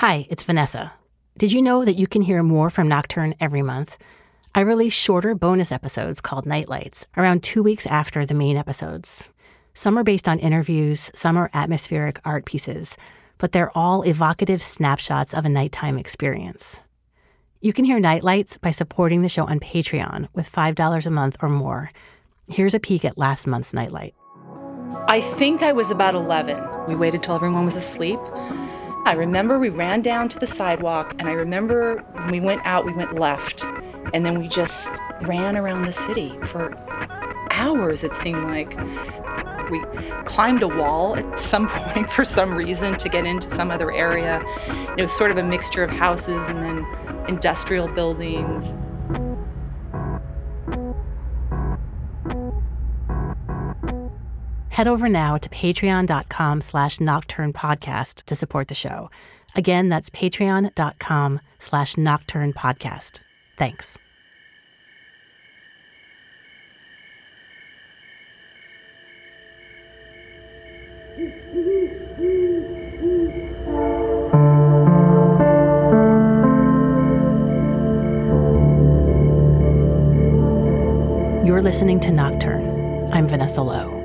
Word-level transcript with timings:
Hi, 0.00 0.26
it's 0.30 0.44
Vanessa. 0.44 0.94
Did 1.36 1.52
you 1.52 1.60
know 1.60 1.84
that 1.84 1.98
you 1.98 2.06
can 2.06 2.22
hear 2.22 2.42
more 2.42 2.70
from 2.70 2.88
Nocturne 2.88 3.34
every 3.38 3.60
month? 3.60 3.98
I 4.54 4.60
release 4.60 4.94
shorter 4.94 5.34
bonus 5.34 5.70
episodes 5.70 6.22
called 6.22 6.46
Nightlights 6.46 7.04
around 7.18 7.42
two 7.42 7.62
weeks 7.62 7.86
after 7.86 8.24
the 8.24 8.32
main 8.32 8.56
episodes. 8.56 9.28
Some 9.74 9.98
are 9.98 10.02
based 10.02 10.26
on 10.26 10.38
interviews, 10.38 11.10
some 11.14 11.36
are 11.36 11.50
atmospheric 11.52 12.18
art 12.24 12.46
pieces, 12.46 12.96
but 13.36 13.52
they're 13.52 13.76
all 13.76 14.00
evocative 14.00 14.62
snapshots 14.62 15.34
of 15.34 15.44
a 15.44 15.50
nighttime 15.50 15.98
experience. 15.98 16.80
You 17.60 17.74
can 17.74 17.84
hear 17.84 18.00
Nightlights 18.00 18.58
by 18.58 18.70
supporting 18.70 19.20
the 19.20 19.28
show 19.28 19.44
on 19.44 19.60
Patreon 19.60 20.28
with 20.32 20.50
$5 20.50 21.06
a 21.06 21.10
month 21.10 21.36
or 21.42 21.50
more. 21.50 21.90
Here's 22.48 22.72
a 22.72 22.80
peek 22.80 23.04
at 23.04 23.18
last 23.18 23.46
month's 23.46 23.74
Nightlight. 23.74 24.14
I 25.08 25.20
think 25.20 25.62
I 25.62 25.72
was 25.72 25.90
about 25.90 26.14
11. 26.14 26.86
We 26.88 26.94
waited 26.94 27.22
till 27.22 27.34
everyone 27.34 27.66
was 27.66 27.76
asleep. 27.76 28.18
I 29.06 29.14
remember 29.14 29.58
we 29.58 29.70
ran 29.70 30.02
down 30.02 30.28
to 30.28 30.38
the 30.38 30.46
sidewalk, 30.46 31.14
and 31.18 31.28
I 31.28 31.32
remember 31.32 32.04
when 32.12 32.28
we 32.28 32.40
went 32.40 32.60
out, 32.64 32.84
we 32.84 32.92
went 32.92 33.18
left. 33.18 33.64
And 34.12 34.26
then 34.26 34.38
we 34.38 34.46
just 34.46 34.90
ran 35.22 35.56
around 35.56 35.82
the 35.82 35.92
city 35.92 36.38
for 36.44 36.76
hours, 37.50 38.04
it 38.04 38.14
seemed 38.14 38.44
like. 38.44 38.76
We 39.70 39.80
climbed 40.24 40.62
a 40.62 40.68
wall 40.68 41.16
at 41.16 41.38
some 41.38 41.68
point 41.70 42.10
for 42.10 42.24
some 42.24 42.54
reason 42.54 42.96
to 42.98 43.08
get 43.08 43.24
into 43.24 43.48
some 43.48 43.70
other 43.70 43.90
area. 43.90 44.42
It 44.96 45.02
was 45.02 45.12
sort 45.12 45.30
of 45.30 45.38
a 45.38 45.42
mixture 45.42 45.82
of 45.82 45.90
houses 45.90 46.48
and 46.48 46.62
then 46.62 46.86
industrial 47.26 47.88
buildings. 47.88 48.74
Head 54.70 54.88
over 54.88 55.08
now 55.08 55.36
to 55.36 55.48
patreon.com 55.48 56.60
slash 56.62 57.00
nocturne 57.00 57.52
podcast 57.52 58.22
to 58.24 58.36
support 58.36 58.68
the 58.68 58.74
show. 58.74 59.10
Again, 59.54 59.88
that's 59.88 60.10
patreon.com 60.10 61.40
slash 61.58 61.96
nocturne 61.96 62.52
podcast. 62.52 63.20
Thanks. 63.58 63.98
You're 81.44 81.60
listening 81.60 81.98
to 82.00 82.12
Nocturne. 82.12 83.10
I'm 83.12 83.26
Vanessa 83.26 83.60
Lowe. 83.60 83.99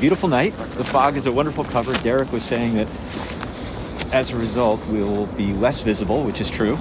Beautiful 0.00 0.30
night. 0.30 0.56
The 0.56 0.84
fog 0.84 1.16
is 1.16 1.26
a 1.26 1.32
wonderful 1.32 1.62
cover. 1.64 1.92
Derek 1.98 2.32
was 2.32 2.42
saying 2.42 2.74
that 2.74 2.88
as 4.14 4.30
a 4.30 4.36
result, 4.36 4.80
we'll 4.86 5.26
be 5.26 5.52
less 5.52 5.82
visible, 5.82 6.22
which 6.22 6.40
is 6.40 6.48
true. 6.48 6.74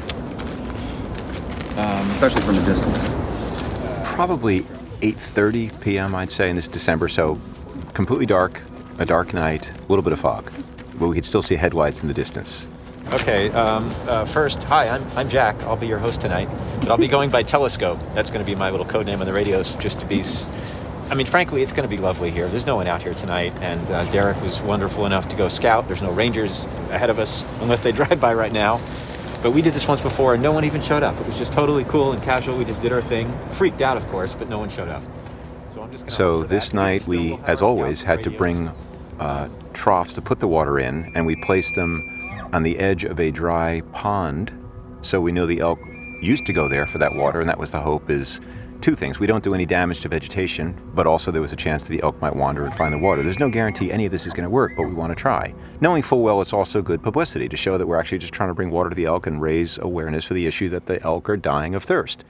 Um, 1.75 2.09
Especially 2.11 2.41
from 2.41 2.55
a 2.55 2.65
distance. 2.65 2.97
Probably 4.05 4.61
8.30 5.01 5.81
p.m., 5.81 6.15
I'd 6.15 6.31
say, 6.31 6.49
in 6.49 6.55
this 6.55 6.69
December. 6.69 7.09
So 7.09 7.39
completely 7.93 8.25
dark, 8.25 8.61
a 8.99 9.05
dark 9.05 9.33
night, 9.33 9.69
a 9.69 9.81
little 9.89 10.01
bit 10.01 10.13
of 10.13 10.19
fog. 10.19 10.51
But 10.97 11.09
we 11.09 11.15
could 11.15 11.25
still 11.25 11.41
see 11.41 11.55
headlights 11.55 12.01
in 12.01 12.07
the 12.07 12.13
distance. 12.13 12.69
Okay, 13.11 13.49
um, 13.51 13.93
uh, 14.07 14.23
first, 14.23 14.63
hi, 14.63 14.87
I'm, 14.87 15.03
I'm 15.17 15.29
Jack. 15.29 15.61
I'll 15.63 15.75
be 15.75 15.87
your 15.87 15.99
host 15.99 16.21
tonight. 16.21 16.47
But 16.79 16.89
I'll 16.89 16.97
be 16.97 17.07
going 17.07 17.29
by 17.29 17.43
Telescope. 17.43 17.99
That's 18.13 18.29
going 18.29 18.45
to 18.45 18.49
be 18.49 18.55
my 18.55 18.69
little 18.69 18.85
code 18.85 19.07
name 19.07 19.19
on 19.19 19.25
the 19.25 19.33
radios, 19.33 19.75
just 19.75 19.99
to 19.99 20.05
be 20.05 20.23
I 21.09 21.15
mean, 21.15 21.25
frankly, 21.25 21.63
it's 21.63 21.71
going 21.71 21.89
to 21.89 21.95
be 21.95 21.99
lovely 21.99 22.29
here. 22.29 22.47
There's 22.47 22.67
no 22.67 22.75
one 22.75 22.85
out 22.85 23.01
here 23.01 23.15
tonight, 23.15 23.51
and 23.61 23.81
uh, 23.89 24.05
Derek 24.11 24.39
was 24.43 24.61
wonderful 24.61 25.07
enough 25.07 25.27
to 25.29 25.35
go 25.35 25.47
scout. 25.47 25.87
There's 25.87 26.03
no 26.03 26.11
rangers 26.11 26.63
ahead 26.91 27.09
of 27.09 27.17
us, 27.17 27.43
unless 27.61 27.81
they 27.81 27.91
drive 27.99 28.21
by 28.21 28.35
right 28.35 28.53
now. 28.53 28.79
But 29.41 29.51
we 29.51 29.63
did 29.63 29.73
this 29.73 29.87
once 29.87 30.01
before, 30.01 30.35
and 30.35 30.43
no 30.43 30.51
one 30.51 30.65
even 30.65 30.81
showed 30.81 31.01
up. 31.01 31.19
It 31.19 31.25
was 31.25 31.35
just 31.35 31.51
totally 31.51 31.83
cool 31.85 32.11
and 32.11 32.21
casual. 32.21 32.57
We 32.57 32.65
just 32.65 32.81
did 32.81 32.93
our 32.93 33.01
thing. 33.01 33.31
Freaked 33.53 33.81
out, 33.81 33.97
of 33.97 34.07
course, 34.09 34.35
but 34.35 34.49
no 34.49 34.59
one 34.59 34.69
showed 34.69 34.87
up. 34.87 35.01
So 35.71 35.81
I'm 35.81 35.91
just 35.91 36.11
So 36.11 36.43
this 36.43 36.73
night, 36.73 37.07
we, 37.07 37.39
as 37.45 37.63
always, 37.63 38.03
had 38.03 38.23
to 38.25 38.29
bring 38.29 38.71
uh, 39.19 39.49
troughs 39.73 40.13
to 40.13 40.21
put 40.21 40.39
the 40.39 40.47
water 40.47 40.77
in, 40.77 41.11
and 41.15 41.25
we 41.25 41.35
placed 41.37 41.73
them 41.73 42.03
on 42.53 42.61
the 42.61 42.77
edge 42.77 43.03
of 43.03 43.19
a 43.19 43.31
dry 43.31 43.81
pond, 43.93 44.51
so 45.01 45.19
we 45.19 45.31
know 45.31 45.47
the 45.47 45.59
elk 45.59 45.79
used 46.21 46.45
to 46.45 46.53
go 46.53 46.67
there 46.67 46.85
for 46.85 46.99
that 46.99 47.15
water, 47.15 47.39
and 47.39 47.49
that 47.49 47.57
was 47.57 47.71
the 47.71 47.79
hope 47.79 48.11
is 48.11 48.39
two 48.81 48.95
things. 48.95 49.19
We 49.19 49.27
don't 49.27 49.43
do 49.43 49.53
any 49.53 49.65
damage 49.65 49.99
to 50.01 50.09
vegetation, 50.09 50.79
but 50.93 51.07
also 51.07 51.31
there 51.31 51.41
was 51.41 51.53
a 51.53 51.57
chance 51.57 51.87
that 51.87 51.91
the 51.91 52.01
elk 52.03 52.19
might 52.21 52.35
wander 52.35 52.65
and 52.65 52.73
find 52.73 52.93
the 52.93 52.99
water. 52.99 53.21
There's 53.23 53.39
no 53.39 53.49
guarantee 53.49 53.91
any 53.91 54.05
of 54.05 54.11
this 54.11 54.25
is 54.25 54.33
going 54.33 54.45
to 54.45 54.49
work, 54.49 54.73
but 54.77 54.83
we 54.83 54.93
want 54.93 55.11
to 55.11 55.15
try. 55.15 55.53
Knowing 55.81 56.03
full 56.03 56.21
well 56.21 56.41
it's 56.41 56.53
also 56.53 56.81
good 56.81 57.03
publicity 57.03 57.49
to 57.49 57.57
show 57.57 57.77
that 57.77 57.87
we're 57.87 57.99
actually 57.99 58.17
just 58.17 58.33
trying 58.33 58.49
to 58.49 58.53
bring 58.53 58.71
water 58.71 58.89
to 58.89 58.95
the 58.95 59.05
elk 59.05 59.27
and 59.27 59.41
raise 59.41 59.77
awareness 59.77 60.25
for 60.25 60.33
the 60.33 60.47
issue 60.47 60.69
that 60.69 60.85
the 60.85 61.01
elk 61.03 61.29
are 61.29 61.37
dying 61.37 61.75
of 61.75 61.83
thirst. 61.83 62.23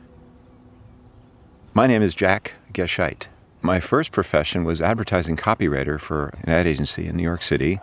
My 1.73 1.87
name 1.87 2.01
is 2.01 2.15
Jack 2.15 2.55
Gescheidt. 2.73 3.27
My 3.61 3.79
first 3.79 4.11
profession 4.11 4.63
was 4.63 4.81
advertising 4.81 5.35
copywriter 5.35 5.99
for 5.99 6.33
an 6.43 6.49
ad 6.49 6.65
agency 6.65 7.07
in 7.07 7.17
New 7.17 7.23
York 7.23 7.41
City. 7.41 7.79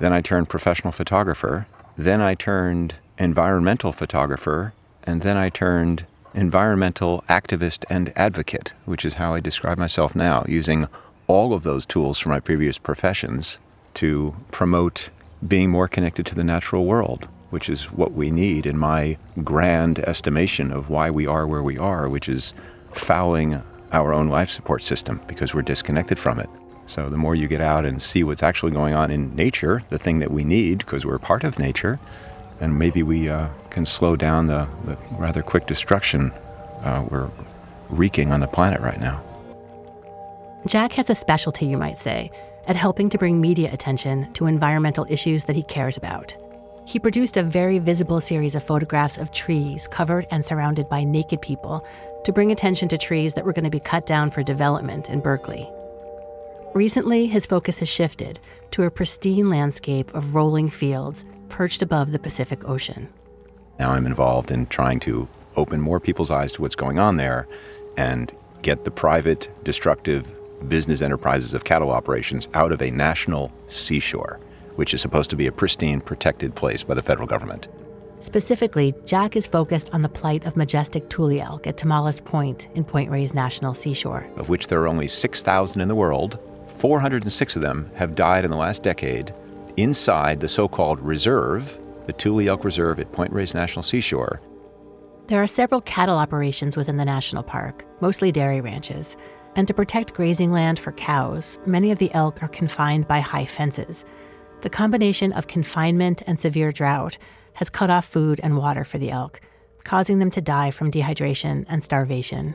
Then 0.00 0.12
I 0.12 0.20
turned 0.20 0.48
professional 0.48 0.92
photographer. 0.92 1.66
Then 1.96 2.20
I 2.20 2.34
turned 2.34 2.96
environmental 3.18 3.92
photographer. 3.92 4.72
And 5.04 5.22
then 5.22 5.36
I 5.36 5.50
turned 5.50 6.06
environmental 6.34 7.24
activist 7.28 7.84
and 7.88 8.12
advocate, 8.16 8.72
which 8.84 9.04
is 9.04 9.14
how 9.14 9.34
I 9.34 9.40
describe 9.40 9.78
myself 9.78 10.14
now, 10.14 10.44
using 10.48 10.88
all 11.26 11.52
of 11.52 11.62
those 11.62 11.86
tools 11.86 12.18
from 12.18 12.32
my 12.32 12.40
previous 12.40 12.78
professions 12.78 13.58
to 13.94 14.34
promote 14.50 15.10
being 15.46 15.70
more 15.70 15.88
connected 15.88 16.26
to 16.26 16.34
the 16.34 16.44
natural 16.44 16.84
world, 16.84 17.28
which 17.50 17.68
is 17.68 17.84
what 17.92 18.12
we 18.12 18.30
need 18.30 18.66
in 18.66 18.78
my 18.78 19.16
grand 19.44 19.98
estimation 20.00 20.72
of 20.72 20.90
why 20.90 21.10
we 21.10 21.26
are 21.26 21.46
where 21.46 21.62
we 21.62 21.78
are, 21.78 22.08
which 22.08 22.28
is 22.28 22.54
fouling 22.92 23.62
our 23.92 24.12
own 24.12 24.28
life 24.28 24.50
support 24.50 24.82
system 24.82 25.20
because 25.26 25.54
we're 25.54 25.62
disconnected 25.62 26.18
from 26.18 26.38
it. 26.38 26.48
So 26.86 27.10
the 27.10 27.18
more 27.18 27.34
you 27.34 27.48
get 27.48 27.60
out 27.60 27.84
and 27.84 28.00
see 28.00 28.24
what's 28.24 28.42
actually 28.42 28.72
going 28.72 28.94
on 28.94 29.10
in 29.10 29.34
nature, 29.36 29.82
the 29.90 29.98
thing 29.98 30.20
that 30.20 30.30
we 30.30 30.42
need 30.42 30.78
because 30.78 31.04
we're 31.04 31.18
part 31.18 31.44
of 31.44 31.58
nature, 31.58 31.98
and 32.60 32.78
maybe 32.78 33.02
we 33.02 33.28
uh, 33.28 33.48
can 33.70 33.86
slow 33.86 34.16
down 34.16 34.46
the, 34.46 34.68
the 34.84 34.96
rather 35.12 35.42
quick 35.42 35.66
destruction 35.66 36.32
uh, 36.82 37.04
we're 37.10 37.30
wreaking 37.88 38.32
on 38.32 38.40
the 38.40 38.46
planet 38.46 38.80
right 38.80 39.00
now. 39.00 39.22
Jack 40.66 40.92
has 40.92 41.08
a 41.08 41.14
specialty, 41.14 41.66
you 41.66 41.78
might 41.78 41.98
say, 41.98 42.30
at 42.66 42.76
helping 42.76 43.08
to 43.10 43.18
bring 43.18 43.40
media 43.40 43.72
attention 43.72 44.32
to 44.34 44.46
environmental 44.46 45.06
issues 45.08 45.44
that 45.44 45.56
he 45.56 45.62
cares 45.62 45.96
about. 45.96 46.36
He 46.86 46.98
produced 46.98 47.36
a 47.36 47.42
very 47.42 47.78
visible 47.78 48.20
series 48.20 48.54
of 48.54 48.64
photographs 48.64 49.18
of 49.18 49.30
trees 49.30 49.86
covered 49.88 50.26
and 50.30 50.44
surrounded 50.44 50.88
by 50.88 51.04
naked 51.04 51.40
people 51.42 51.86
to 52.24 52.32
bring 52.32 52.50
attention 52.50 52.88
to 52.88 52.98
trees 52.98 53.34
that 53.34 53.44
were 53.44 53.52
going 53.52 53.64
to 53.64 53.70
be 53.70 53.80
cut 53.80 54.06
down 54.06 54.30
for 54.30 54.42
development 54.42 55.08
in 55.08 55.20
Berkeley. 55.20 55.68
Recently, 56.74 57.26
his 57.26 57.46
focus 57.46 57.78
has 57.78 57.88
shifted 57.88 58.40
to 58.72 58.82
a 58.82 58.90
pristine 58.90 59.48
landscape 59.48 60.14
of 60.14 60.34
rolling 60.34 60.68
fields 60.68 61.24
perched 61.48 61.82
above 61.82 62.12
the 62.12 62.18
Pacific 62.18 62.68
Ocean. 62.68 63.08
Now 63.78 63.92
I'm 63.92 64.06
involved 64.06 64.50
in 64.50 64.66
trying 64.66 65.00
to 65.00 65.28
open 65.56 65.80
more 65.80 66.00
people's 66.00 66.30
eyes 66.30 66.52
to 66.52 66.62
what's 66.62 66.76
going 66.76 66.98
on 66.98 67.16
there 67.16 67.48
and 67.96 68.32
get 68.62 68.84
the 68.84 68.90
private, 68.90 69.48
destructive 69.64 70.28
business 70.68 71.02
enterprises 71.02 71.54
of 71.54 71.64
cattle 71.64 71.90
operations 71.90 72.48
out 72.54 72.72
of 72.72 72.82
a 72.82 72.90
national 72.90 73.52
seashore, 73.66 74.40
which 74.76 74.94
is 74.94 75.00
supposed 75.00 75.30
to 75.30 75.36
be 75.36 75.46
a 75.46 75.52
pristine, 75.52 76.00
protected 76.00 76.54
place 76.54 76.82
by 76.82 76.94
the 76.94 77.02
federal 77.02 77.26
government. 77.26 77.68
Specifically, 78.20 78.94
Jack 79.04 79.36
is 79.36 79.46
focused 79.46 79.94
on 79.94 80.02
the 80.02 80.08
plight 80.08 80.44
of 80.44 80.56
majestic 80.56 81.08
tule 81.08 81.40
elk 81.40 81.68
at 81.68 81.76
Tomales 81.76 82.24
Point 82.24 82.68
in 82.74 82.82
Point 82.82 83.10
Reyes 83.10 83.32
National 83.32 83.74
Seashore. 83.74 84.28
Of 84.36 84.48
which 84.48 84.66
there 84.66 84.80
are 84.82 84.88
only 84.88 85.06
6,000 85.06 85.80
in 85.80 85.86
the 85.86 85.94
world, 85.94 86.40
406 86.66 87.56
of 87.56 87.62
them 87.62 87.88
have 87.94 88.16
died 88.16 88.44
in 88.44 88.50
the 88.50 88.56
last 88.56 88.82
decade 88.82 89.32
inside 89.82 90.40
the 90.40 90.48
so 90.48 90.68
called 90.68 91.00
reserve, 91.00 91.80
the 92.06 92.12
Tule 92.12 92.48
Elk 92.48 92.64
Reserve 92.64 92.98
at 92.98 93.12
Point 93.12 93.32
Reyes 93.32 93.54
National 93.54 93.82
Seashore. 93.82 94.40
There 95.28 95.42
are 95.42 95.46
several 95.46 95.82
cattle 95.82 96.16
operations 96.16 96.76
within 96.76 96.96
the 96.96 97.04
national 97.04 97.42
park, 97.42 97.84
mostly 98.00 98.32
dairy 98.32 98.60
ranches. 98.60 99.16
And 99.56 99.68
to 99.68 99.74
protect 99.74 100.14
grazing 100.14 100.52
land 100.52 100.78
for 100.78 100.92
cows, 100.92 101.58
many 101.66 101.90
of 101.90 101.98
the 101.98 102.12
elk 102.14 102.42
are 102.42 102.48
confined 102.48 103.06
by 103.08 103.20
high 103.20 103.44
fences. 103.44 104.04
The 104.62 104.70
combination 104.70 105.32
of 105.32 105.46
confinement 105.46 106.22
and 106.26 106.40
severe 106.40 106.72
drought 106.72 107.18
has 107.54 107.70
cut 107.70 107.90
off 107.90 108.06
food 108.06 108.40
and 108.42 108.56
water 108.56 108.84
for 108.84 108.98
the 108.98 109.10
elk, 109.10 109.40
causing 109.84 110.18
them 110.18 110.30
to 110.30 110.40
die 110.40 110.70
from 110.70 110.90
dehydration 110.90 111.66
and 111.68 111.84
starvation. 111.84 112.54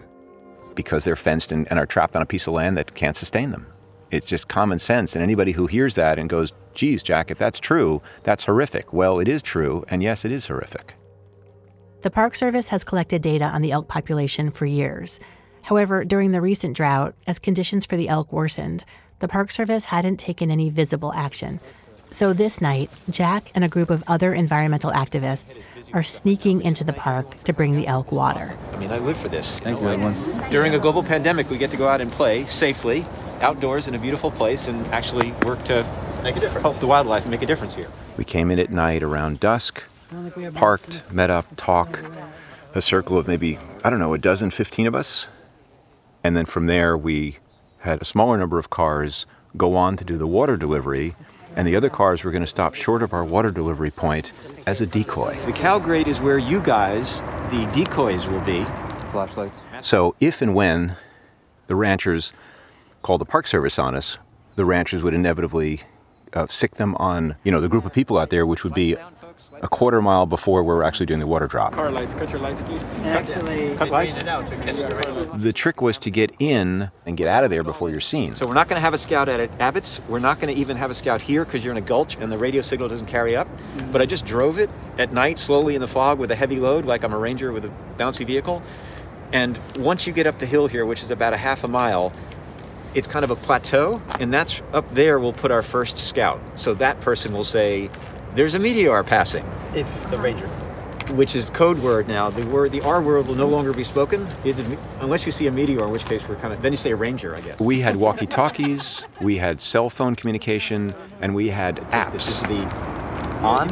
Because 0.76 1.04
they're 1.04 1.16
fenced 1.16 1.52
and, 1.52 1.68
and 1.70 1.78
are 1.78 1.86
trapped 1.86 2.16
on 2.16 2.22
a 2.22 2.26
piece 2.26 2.48
of 2.48 2.54
land 2.54 2.78
that 2.78 2.96
can't 2.96 3.16
sustain 3.16 3.52
them. 3.52 3.68
It's 4.14 4.28
just 4.28 4.48
common 4.48 4.78
sense. 4.78 5.16
And 5.16 5.24
anybody 5.24 5.52
who 5.52 5.66
hears 5.66 5.96
that 5.96 6.20
and 6.20 6.30
goes, 6.30 6.54
geez, 6.76 7.02
Jack, 7.02 7.32
if 7.32 7.40
that's 7.40 7.60
true, 7.60 8.02
that's 8.22 8.46
horrific. 8.46 8.94
Well, 8.94 9.20
it 9.20 9.28
is 9.28 9.42
true. 9.42 9.84
And 9.88 10.04
yes, 10.04 10.24
it 10.24 10.32
is 10.32 10.46
horrific. 10.46 10.94
The 12.04 12.12
Park 12.12 12.36
Service 12.36 12.70
has 12.70 12.84
collected 12.84 13.24
data 13.24 13.46
on 13.46 13.64
the 13.64 13.72
elk 13.72 13.88
population 13.88 14.52
for 14.52 14.68
years. 14.68 15.20
However, 15.64 16.04
during 16.04 16.32
the 16.32 16.42
recent 16.42 16.76
drought, 16.78 17.16
as 17.26 17.40
conditions 17.40 17.86
for 17.86 17.98
the 17.98 18.08
elk 18.08 18.32
worsened, 18.32 18.86
the 19.20 19.28
Park 19.28 19.50
Service 19.50 19.86
hadn't 19.86 20.18
taken 20.18 20.52
any 20.52 20.70
visible 20.70 21.12
action. 21.14 21.60
So 22.12 22.34
this 22.34 22.62
night, 22.62 22.92
Jack 23.10 23.50
and 23.56 23.64
a 23.64 23.68
group 23.68 23.90
of 23.90 24.04
other 24.06 24.36
environmental 24.36 24.92
activists 24.92 25.60
are 25.94 26.04
sneaking 26.04 26.62
into 26.62 26.84
the 26.84 26.94
park 26.94 27.42
to 27.46 27.54
bring 27.54 27.76
the 27.76 27.88
elk 27.88 28.12
water. 28.12 28.56
I 28.74 28.78
mean, 28.78 28.92
I 28.92 29.00
live 29.00 29.18
for 29.18 29.30
this. 29.30 29.58
Thank 29.60 29.80
you, 29.80 29.88
like, 29.88 30.00
everyone. 30.00 30.52
During 30.52 30.76
a 30.76 30.80
global 30.80 31.02
pandemic, 31.02 31.50
we 31.50 31.58
get 31.58 31.72
to 31.72 31.78
go 31.78 31.88
out 31.88 32.02
and 32.02 32.12
play 32.12 32.46
safely, 32.46 33.04
outdoors 33.44 33.88
in 33.88 33.96
a 33.96 34.00
beautiful 34.00 34.32
place, 34.32 34.68
and 34.68 34.86
actually 34.88 35.32
work 35.46 35.64
to 35.66 35.86
make 36.24 36.36
a 36.36 36.40
difference. 36.40 36.64
Help 36.64 36.80
the 36.80 36.88
wildlife 36.88 37.24
and 37.24 37.32
make 37.32 37.42
a 37.42 37.46
difference 37.46 37.76
here. 37.76 37.90
We 38.18 38.24
came 38.26 38.50
in 38.50 38.58
at 38.58 38.72
night 38.72 39.04
around 39.04 39.40
dusk, 39.40 39.84
parked, 40.54 41.04
met 41.12 41.30
up, 41.30 41.46
talk, 41.58 42.04
a 42.74 42.82
circle 42.82 43.18
of 43.18 43.28
maybe, 43.28 43.60
I 43.84 43.90
don't 43.90 44.00
know, 44.00 44.14
a 44.14 44.18
dozen, 44.18 44.50
15 44.50 44.88
of 44.88 44.96
us. 44.96 45.28
And 46.24 46.36
then 46.38 46.46
from 46.46 46.68
there, 46.68 46.98
we 46.98 47.38
had 47.80 48.02
a 48.02 48.06
smaller 48.06 48.38
number 48.38 48.58
of 48.58 48.70
cars 48.70 49.26
go 49.58 49.76
on 49.76 49.98
to 49.98 50.06
do 50.06 50.18
the 50.18 50.26
water 50.26 50.58
delivery, 50.58 51.16
and 51.56 51.68
the 51.68 51.76
other 51.76 51.90
cars 51.90 52.24
were 52.24 52.32
going 52.32 52.42
to 52.42 52.48
stop 52.48 52.74
short 52.74 53.04
of 53.04 53.14
our 53.14 53.24
water 53.24 53.52
delivery 53.52 53.92
point 53.92 54.32
as 54.66 54.82
a 54.82 54.86
decoy. 54.86 55.38
The 55.46 55.52
cow 55.52 55.80
grate 55.80 56.08
is 56.08 56.20
where 56.20 56.38
you 56.38 56.62
guys, 56.62 57.22
the 57.52 57.70
decoys, 57.74 58.26
will 58.28 58.42
be. 58.42 58.64
Flashlights. 59.12 59.60
So 59.82 60.16
if 60.20 60.42
and 60.42 60.56
when 60.56 60.96
the 61.68 61.76
ranchers 61.76 62.34
called 63.04 63.22
the 63.22 63.26
Park 63.26 63.46
Service 63.46 63.78
on 63.78 63.94
us, 63.94 64.18
the 64.56 64.66
ranchers 64.66 65.04
would 65.04 65.14
inevitably 65.14 65.82
uh, 66.34 66.48
sic 66.50 66.76
them 66.76 66.96
on, 66.96 67.36
you 67.44 67.52
know, 67.52 67.62
the 67.62 67.70
group 67.70 67.86
of 67.86 67.94
people 67.94 68.18
out 68.18 68.30
there, 68.30 68.46
which 68.46 68.64
would 68.64 68.74
be 68.74 68.96
a 69.62 69.68
quarter 69.68 70.02
mile 70.02 70.26
before 70.26 70.62
we're 70.62 70.84
actually 70.84 71.06
doing 71.06 71.22
the 71.22 71.28
water 71.28 71.48
drop. 71.48 71.74
Car 71.74 71.90
lights, 71.90 72.14
cut 72.16 72.30
your 72.32 72.40
lights, 72.40 72.62
please. 72.64 72.84
Actually, 73.06 73.76
Cut 73.76 73.90
lights. 73.90 74.22
The 74.22 75.54
trick 75.54 75.82
was 75.82 75.98
to 76.00 76.10
get 76.10 76.36
in 76.40 76.92
and 77.06 77.16
get 77.16 77.28
out 77.28 77.46
of 77.46 77.50
there 77.50 77.64
before 77.64 77.90
you're 77.90 78.02
seen. 78.02 78.36
So 78.36 78.46
we're 78.46 78.56
not 78.56 78.68
going 78.68 78.78
to 78.78 78.82
have 78.82 78.94
a 78.94 78.98
scout 78.98 79.30
at 79.30 79.50
Abbott's. 79.62 80.02
We're 80.10 80.20
not 80.20 80.42
going 80.42 80.54
to 80.54 80.60
even 80.60 80.76
have 80.78 80.92
a 80.92 80.94
scout 80.94 81.22
here 81.22 81.46
because 81.46 81.64
you're 81.64 81.72
in 81.72 81.78
a 81.78 81.86
gulch 81.86 82.18
and 82.18 82.30
the 82.32 82.38
radio 82.38 82.62
signal 82.62 82.90
doesn't 82.90 83.08
carry 83.08 83.36
up. 83.36 83.48
But 83.92 84.02
I 84.02 84.06
just 84.06 84.26
drove 84.26 84.60
it 84.60 84.70
at 84.98 85.14
night, 85.14 85.40
slowly 85.40 85.76
in 85.76 85.82
the 85.82 85.88
fog 85.88 86.20
with 86.20 86.32
a 86.32 86.36
heavy 86.36 86.60
load, 86.60 86.86
like 86.86 87.04
I'm 87.04 87.14
a 87.14 87.20
ranger 87.20 87.54
with 87.54 87.64
a 87.64 87.72
bouncy 87.98 88.26
vehicle. 88.26 88.62
And 89.32 89.58
once 89.78 90.06
you 90.06 90.14
get 90.14 90.28
up 90.28 90.40
the 90.40 90.46
hill 90.46 90.68
here, 90.68 90.86
which 90.86 91.04
is 91.04 91.10
about 91.10 91.34
a 91.34 91.38
half 91.38 91.64
a 91.64 91.68
mile, 91.68 92.12
it's 92.96 93.08
kind 93.08 93.24
of 93.24 93.32
a 93.32 93.36
plateau, 93.36 94.02
and 94.20 94.34
that's 94.34 94.62
up 94.74 94.90
there. 94.94 95.20
We'll 95.20 95.34
put 95.34 95.52
our 95.52 95.64
first 95.64 95.98
scout. 95.98 96.40
So 96.56 96.74
that 96.76 97.00
person 97.02 97.34
will 97.34 97.44
say, 97.44 97.90
"There's 98.36 98.54
a 98.54 98.60
meteor 98.60 99.04
passing." 99.04 99.46
if 99.76 100.10
the 100.12 100.18
ranger. 100.18 100.48
which 101.12 101.36
is 101.36 101.50
code 101.50 101.78
word 101.80 102.08
now. 102.08 102.30
The 102.30 102.46
word, 102.46 102.72
the 102.72 102.80
R 102.82 103.02
word 103.02 103.28
will 103.28 103.36
no 103.36 103.48
longer 103.48 103.74
be 103.74 103.84
spoken 103.84 104.26
it, 104.46 104.56
unless 105.02 105.26
you 105.26 105.34
see 105.34 105.48
a 105.48 105.52
meteor, 105.52 105.84
in 105.84 105.92
which 105.92 106.06
case 106.06 106.26
we're 106.30 106.38
kind 106.38 106.54
of. 106.54 106.62
Then 106.62 106.72
you 106.72 106.78
say 106.78 106.92
a 106.92 106.96
ranger, 106.96 107.36
I 107.36 107.42
guess. 107.42 107.60
We 107.60 107.82
had 107.82 107.98
walkie 107.98 108.26
talkies, 108.26 109.04
we 109.20 109.38
had 109.38 109.60
cell 109.60 109.90
phone 109.90 110.16
communication, 110.16 110.94
and 111.20 111.36
we 111.36 111.50
had 111.50 111.78
apps. 111.92 112.14
This 112.14 112.28
is 112.30 112.38
apps. 112.44 112.48
the 112.48 113.46
on 113.46 113.72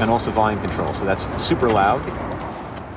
and 0.00 0.10
also 0.10 0.30
volume 0.30 0.60
control. 0.60 0.94
So 0.94 1.04
that's 1.04 1.24
super 1.42 1.68
loud. 1.68 2.00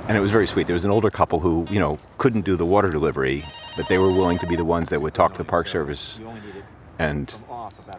And 0.08 0.18
it 0.18 0.22
was 0.22 0.32
very 0.32 0.48
sweet. 0.48 0.68
There 0.68 0.74
was 0.74 0.86
an 0.86 0.92
older 0.92 1.10
couple 1.10 1.40
who, 1.40 1.66
you 1.70 1.80
know, 1.80 1.98
couldn't 2.18 2.42
do 2.42 2.56
the 2.56 2.66
water 2.66 2.90
delivery, 2.90 3.46
but 3.78 3.88
they 3.88 3.98
were 3.98 4.12
willing 4.12 4.38
to 4.40 4.48
be 4.48 4.56
the 4.56 4.66
ones 4.66 4.90
that 4.90 5.02
would 5.02 5.14
talk 5.14 5.32
to 5.34 5.38
the 5.38 5.46
Park 5.46 5.68
Service 5.68 6.20
and 7.00 7.34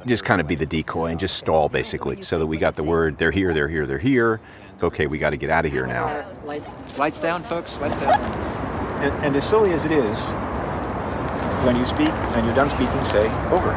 just 0.07 0.25
kind 0.25 0.41
of 0.41 0.47
be 0.47 0.55
the 0.55 0.67
decoy 0.67 1.07
and 1.07 1.19
just 1.19 1.37
stall 1.37 1.69
basically 1.69 2.23
so 2.23 2.39
that 2.39 2.47
we 2.47 2.57
got 2.57 2.77
the 2.77 2.83
word 2.85 3.19
they're 3.19 3.31
here, 3.31 3.55
they're 3.55 3.69
here, 3.69 3.87
they're 3.87 3.99
here. 3.99 4.41
Okay, 4.83 5.07
we 5.07 5.19
got 5.19 5.31
to 5.31 5.37
get 5.37 5.49
out 5.49 5.65
of 5.65 5.71
here 5.71 5.87
now. 5.87 6.27
Lights. 6.45 6.77
Lights 6.99 7.21
down, 7.21 7.43
folks. 7.43 7.79
Lights 7.79 7.99
down. 8.01 8.21
And, 9.03 9.25
and 9.25 9.37
as 9.37 9.49
silly 9.49 9.73
as 9.73 9.85
it 9.85 9.93
is, 9.93 10.19
when 11.65 11.77
you 11.77 11.87
speak 11.87 12.09
and 12.09 12.45
you're 12.45 12.55
done 12.55 12.69
speaking, 12.69 13.05
say 13.07 13.29
over. 13.51 13.71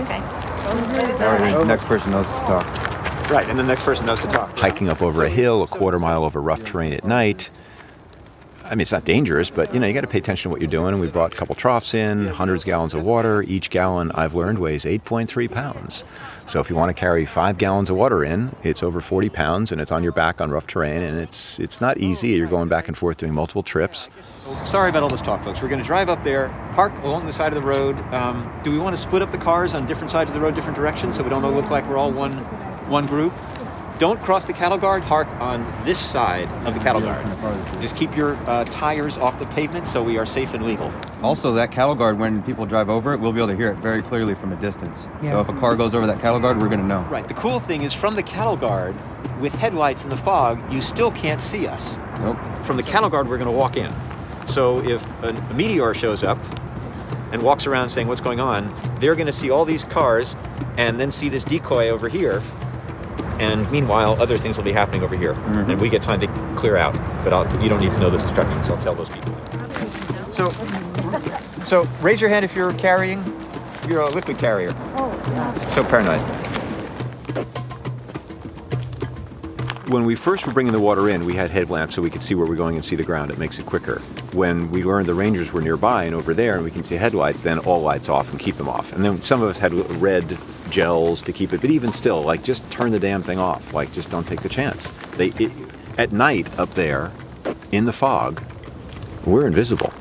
Okay. 0.00 0.22
All 0.64 1.36
right, 1.38 1.66
next 1.66 1.84
person 1.84 2.10
knows 2.12 2.26
to 2.26 2.32
talk. 2.32 2.83
Right, 3.30 3.48
and 3.48 3.58
the 3.58 3.62
next 3.62 3.82
person 3.82 4.06
knows 4.06 4.20
to 4.20 4.28
talk. 4.28 4.56
Hiking 4.58 4.88
up 4.88 5.00
over 5.00 5.24
a 5.24 5.30
hill, 5.30 5.62
a 5.62 5.66
quarter 5.66 5.98
mile 5.98 6.24
over 6.24 6.40
rough 6.40 6.62
terrain 6.62 6.92
at 6.92 7.04
night. 7.04 7.50
I 8.64 8.70
mean, 8.70 8.80
it's 8.80 8.92
not 8.92 9.04
dangerous, 9.04 9.50
but 9.50 9.74
you 9.74 9.80
know, 9.80 9.86
you 9.86 9.92
got 9.92 10.02
to 10.02 10.06
pay 10.06 10.18
attention 10.18 10.44
to 10.44 10.48
what 10.50 10.60
you're 10.60 10.70
doing. 10.70 10.94
And 10.94 11.00
we 11.00 11.08
brought 11.08 11.32
a 11.32 11.36
couple 11.36 11.54
troughs 11.54 11.92
in, 11.92 12.26
hundreds 12.26 12.62
of 12.62 12.66
gallons 12.66 12.94
of 12.94 13.02
water. 13.02 13.42
Each 13.42 13.68
gallon, 13.68 14.10
I've 14.12 14.34
learned, 14.34 14.58
weighs 14.58 14.84
8.3 14.84 15.50
pounds. 15.50 16.02
So 16.46 16.60
if 16.60 16.70
you 16.70 16.76
want 16.76 16.88
to 16.88 16.94
carry 16.94 17.26
five 17.26 17.58
gallons 17.58 17.90
of 17.90 17.96
water 17.96 18.24
in, 18.24 18.54
it's 18.62 18.82
over 18.82 19.00
40 19.00 19.28
pounds, 19.28 19.72
and 19.72 19.80
it's 19.80 19.92
on 19.92 20.02
your 20.02 20.12
back 20.12 20.40
on 20.40 20.50
rough 20.50 20.66
terrain, 20.66 21.02
and 21.02 21.18
it's 21.18 21.58
it's 21.58 21.80
not 21.80 21.98
easy. 21.98 22.28
You're 22.28 22.46
going 22.46 22.68
back 22.68 22.88
and 22.88 22.96
forth 22.96 23.16
doing 23.18 23.34
multiple 23.34 23.62
trips. 23.62 24.08
Sorry 24.20 24.90
about 24.90 25.02
all 25.02 25.08
this 25.08 25.22
talk, 25.22 25.42
folks. 25.44 25.60
We're 25.60 25.68
going 25.68 25.80
to 25.80 25.86
drive 25.86 26.08
up 26.08 26.22
there, 26.24 26.48
park 26.72 26.92
along 27.02 27.26
the 27.26 27.32
side 27.32 27.54
of 27.54 27.62
the 27.62 27.66
road. 27.66 27.98
Um, 28.14 28.50
do 28.62 28.70
we 28.70 28.78
want 28.78 28.96
to 28.96 29.00
split 29.00 29.22
up 29.22 29.30
the 29.30 29.38
cars 29.38 29.74
on 29.74 29.86
different 29.86 30.10
sides 30.10 30.30
of 30.30 30.34
the 30.34 30.40
road, 30.40 30.54
different 30.54 30.76
directions, 30.76 31.16
so 31.16 31.22
we 31.22 31.30
don't 31.30 31.42
look 31.54 31.70
like 31.70 31.86
we're 31.88 31.98
all 31.98 32.10
one 32.10 32.34
one 32.88 33.06
group? 33.06 33.32
Don't 33.98 34.20
cross 34.20 34.44
the 34.44 34.52
cattle 34.52 34.76
guard. 34.76 35.04
Park 35.04 35.28
on 35.40 35.64
this 35.84 35.98
side 35.98 36.48
of 36.66 36.74
the 36.74 36.80
cattle 36.80 37.00
guard. 37.00 37.24
Just 37.80 37.96
keep 37.96 38.16
your 38.16 38.34
uh, 38.48 38.64
tires 38.64 39.16
off 39.16 39.38
the 39.38 39.46
pavement, 39.46 39.86
so 39.86 40.02
we 40.02 40.18
are 40.18 40.26
safe 40.26 40.52
and 40.52 40.64
legal. 40.66 40.92
Also, 41.22 41.52
that 41.52 41.70
cattle 41.70 41.94
guard, 41.94 42.18
when 42.18 42.42
people 42.42 42.66
drive 42.66 42.90
over 42.90 43.14
it, 43.14 43.20
we'll 43.20 43.32
be 43.32 43.38
able 43.38 43.48
to 43.48 43.56
hear 43.56 43.70
it 43.70 43.76
very 43.76 44.02
clearly 44.02 44.34
from 44.34 44.52
a 44.52 44.56
distance. 44.56 45.06
So 45.22 45.40
if 45.40 45.48
a 45.48 45.52
car 45.60 45.76
goes 45.76 45.94
over 45.94 46.08
that 46.08 46.20
cattle 46.20 46.40
guard, 46.40 46.60
we're 46.60 46.68
going 46.68 46.80
to 46.80 46.86
know. 46.86 47.02
Right. 47.02 47.26
The 47.26 47.34
cool 47.34 47.60
thing 47.60 47.84
is, 47.84 47.94
from 47.94 48.16
the 48.16 48.22
cattle 48.24 48.56
guard, 48.56 48.96
with 49.40 49.54
headlights 49.54 50.02
in 50.02 50.10
the 50.10 50.16
fog, 50.16 50.60
you 50.72 50.80
still 50.80 51.12
can't 51.12 51.40
see 51.40 51.68
us. 51.68 51.96
Nope. 52.18 52.36
From 52.64 52.76
the 52.76 52.82
cattle 52.82 53.10
guard, 53.10 53.28
we're 53.28 53.38
going 53.38 53.50
to 53.50 53.56
walk 53.56 53.76
in. 53.76 53.92
So 54.48 54.84
if 54.84 55.06
a, 55.22 55.28
a 55.28 55.54
meteor 55.54 55.94
shows 55.94 56.24
up 56.24 56.38
and 57.32 57.42
walks 57.42 57.66
around 57.66 57.90
saying 57.90 58.08
what's 58.08 58.20
going 58.20 58.40
on, 58.40 58.74
they're 58.98 59.14
going 59.14 59.26
to 59.26 59.32
see 59.32 59.50
all 59.50 59.64
these 59.64 59.84
cars 59.84 60.34
and 60.76 60.98
then 60.98 61.12
see 61.12 61.28
this 61.28 61.44
decoy 61.44 61.90
over 61.90 62.08
here. 62.08 62.42
And 63.40 63.70
meanwhile, 63.70 64.20
other 64.20 64.38
things 64.38 64.56
will 64.56 64.64
be 64.64 64.72
happening 64.72 65.02
over 65.02 65.16
here, 65.16 65.34
mm-hmm. 65.34 65.70
and 65.70 65.80
we 65.80 65.88
get 65.88 66.02
time 66.02 66.20
to 66.20 66.26
clear 66.56 66.76
out. 66.76 66.94
But 67.24 67.32
I'll, 67.32 67.62
you 67.62 67.68
don't 67.68 67.80
need 67.80 67.92
to 67.92 67.98
know 67.98 68.10
those 68.10 68.22
instructions. 68.22 68.68
I'll 68.68 68.78
tell 68.78 68.94
those 68.94 69.08
people. 69.08 69.34
So, 70.34 70.50
so 71.66 71.88
raise 72.00 72.20
your 72.20 72.30
hand 72.30 72.44
if 72.44 72.54
you're 72.54 72.72
carrying. 72.74 73.22
You're 73.88 74.00
a 74.00 74.10
liquid 74.10 74.38
carrier. 74.38 74.70
Oh, 74.96 75.70
So 75.74 75.84
paranoid. 75.84 76.20
When 79.88 80.06
we 80.06 80.14
first 80.14 80.46
were 80.46 80.52
bringing 80.52 80.72
the 80.72 80.80
water 80.80 81.10
in, 81.10 81.26
we 81.26 81.34
had 81.34 81.50
headlamps 81.50 81.94
so 81.94 82.00
we 82.00 82.08
could 82.08 82.22
see 82.22 82.34
where 82.34 82.46
we're 82.46 82.56
going 82.56 82.74
and 82.74 82.84
see 82.84 82.96
the 82.96 83.04
ground. 83.04 83.30
It 83.30 83.38
makes 83.38 83.58
it 83.58 83.66
quicker. 83.66 83.98
When 84.32 84.70
we 84.70 84.82
learned 84.82 85.06
the 85.06 85.14
rangers 85.14 85.52
were 85.52 85.60
nearby 85.60 86.04
and 86.04 86.14
over 86.14 86.32
there 86.32 86.54
and 86.54 86.64
we 86.64 86.70
can 86.70 86.82
see 86.82 86.94
headlights, 86.94 87.42
then 87.42 87.58
all 87.60 87.80
lights 87.80 88.08
off 88.08 88.30
and 88.30 88.40
keep 88.40 88.56
them 88.56 88.68
off. 88.68 88.92
And 88.92 89.04
then 89.04 89.22
some 89.22 89.42
of 89.42 89.50
us 89.50 89.58
had 89.58 89.74
red 90.00 90.38
gels 90.74 91.22
to 91.22 91.32
keep 91.32 91.52
it, 91.52 91.60
but 91.60 91.70
even 91.70 91.92
still, 91.92 92.22
like 92.22 92.42
just 92.42 92.68
turn 92.68 92.90
the 92.90 92.98
damn 92.98 93.22
thing 93.22 93.38
off. 93.38 93.72
Like 93.72 93.92
just 93.92 94.10
don't 94.10 94.26
take 94.26 94.40
the 94.42 94.48
chance. 94.48 94.90
They 95.16 95.28
it, 95.38 95.52
at 95.98 96.10
night 96.10 96.58
up 96.58 96.70
there 96.72 97.12
in 97.70 97.84
the 97.84 97.92
fog, 97.92 98.42
we're 99.24 99.46
invisible. 99.46 99.92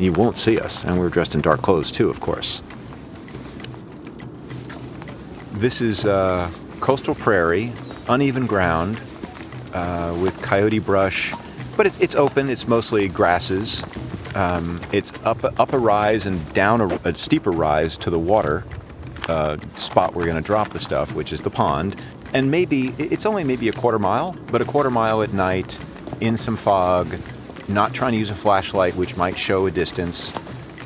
You 0.00 0.12
won't 0.12 0.36
see 0.36 0.58
us, 0.58 0.84
and 0.84 0.98
we're 0.98 1.10
dressed 1.10 1.36
in 1.36 1.40
dark 1.40 1.62
clothes 1.62 1.92
too, 1.92 2.10
of 2.10 2.18
course. 2.18 2.60
This 5.52 5.80
is 5.80 6.04
uh, 6.04 6.50
coastal 6.80 7.14
prairie, 7.14 7.72
uneven 8.08 8.46
ground, 8.46 9.00
uh, 9.72 10.16
with 10.20 10.40
coyote 10.42 10.80
brush, 10.80 11.32
but 11.76 11.86
it's, 11.86 11.98
it's 12.00 12.16
open. 12.16 12.48
It's 12.48 12.66
mostly 12.66 13.06
grasses. 13.08 13.82
Um, 14.34 14.80
it's 14.90 15.12
up 15.24 15.44
up 15.60 15.72
a 15.72 15.78
rise 15.78 16.26
and 16.26 16.52
down 16.52 16.80
a, 16.80 16.88
a 17.04 17.14
steeper 17.14 17.52
rise 17.52 17.96
to 17.98 18.10
the 18.10 18.18
water 18.18 18.64
uh, 19.30 19.56
spot 19.76 20.14
we're 20.14 20.24
going 20.24 20.36
to 20.36 20.42
drop 20.42 20.70
the 20.70 20.80
stuff, 20.80 21.14
which 21.14 21.32
is 21.32 21.40
the 21.42 21.50
pond. 21.50 21.96
And 22.32 22.50
maybe 22.50 22.94
it's 22.98 23.26
only 23.26 23.44
maybe 23.44 23.68
a 23.68 23.72
quarter 23.72 23.98
mile, 23.98 24.36
but 24.50 24.60
a 24.60 24.64
quarter 24.64 24.90
mile 24.90 25.22
at 25.22 25.32
night 25.32 25.78
in 26.20 26.36
some 26.36 26.56
fog, 26.56 27.16
not 27.68 27.94
trying 27.94 28.12
to 28.12 28.18
use 28.18 28.30
a 28.30 28.34
flashlight, 28.34 28.94
which 28.96 29.16
might 29.16 29.38
show 29.38 29.66
a 29.66 29.70
distance. 29.70 30.32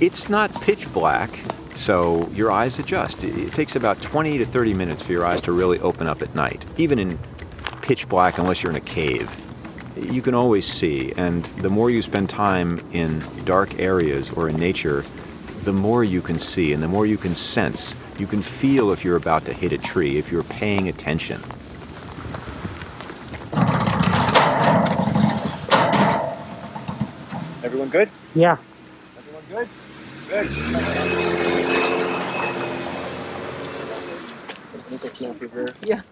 It's 0.00 0.28
not 0.28 0.52
pitch 0.62 0.92
black, 0.92 1.40
so 1.74 2.28
your 2.30 2.50
eyes 2.50 2.78
adjust. 2.78 3.24
It, 3.24 3.36
it 3.36 3.54
takes 3.54 3.76
about 3.76 4.00
20 4.00 4.38
to 4.38 4.44
30 4.46 4.74
minutes 4.74 5.02
for 5.02 5.12
your 5.12 5.24
eyes 5.24 5.40
to 5.42 5.52
really 5.52 5.78
open 5.80 6.06
up 6.06 6.22
at 6.22 6.34
night, 6.34 6.64
even 6.76 6.98
in 6.98 7.18
pitch 7.82 8.08
black, 8.08 8.38
unless 8.38 8.62
you're 8.62 8.70
in 8.70 8.76
a 8.76 8.80
cave. 8.80 9.40
You 9.96 10.22
can 10.22 10.34
always 10.34 10.66
see, 10.66 11.12
and 11.16 11.44
the 11.44 11.70
more 11.70 11.90
you 11.90 12.02
spend 12.02 12.28
time 12.30 12.80
in 12.92 13.22
dark 13.44 13.78
areas 13.78 14.30
or 14.30 14.48
in 14.48 14.56
nature, 14.56 15.04
the 15.62 15.72
more 15.72 16.04
you 16.04 16.20
can 16.20 16.38
see 16.38 16.72
and 16.72 16.82
the 16.82 16.88
more 16.88 17.06
you 17.06 17.16
can 17.16 17.34
sense. 17.34 17.94
You 18.18 18.26
can 18.28 18.42
feel 18.42 18.92
if 18.92 19.04
you're 19.04 19.16
about 19.16 19.44
to 19.47 19.52
hit 19.52 19.73
a 19.73 19.78
tree, 19.78 20.18
if 20.18 20.30
you're 20.30 20.44
paying 20.44 20.88
attention. 20.88 21.42
Everyone 27.64 27.88
good? 27.88 28.09
Yeah. 28.35 28.56
Everyone 29.18 29.42
good? 29.49 29.68
Good. 30.28 30.49
Yeah. 35.85 36.02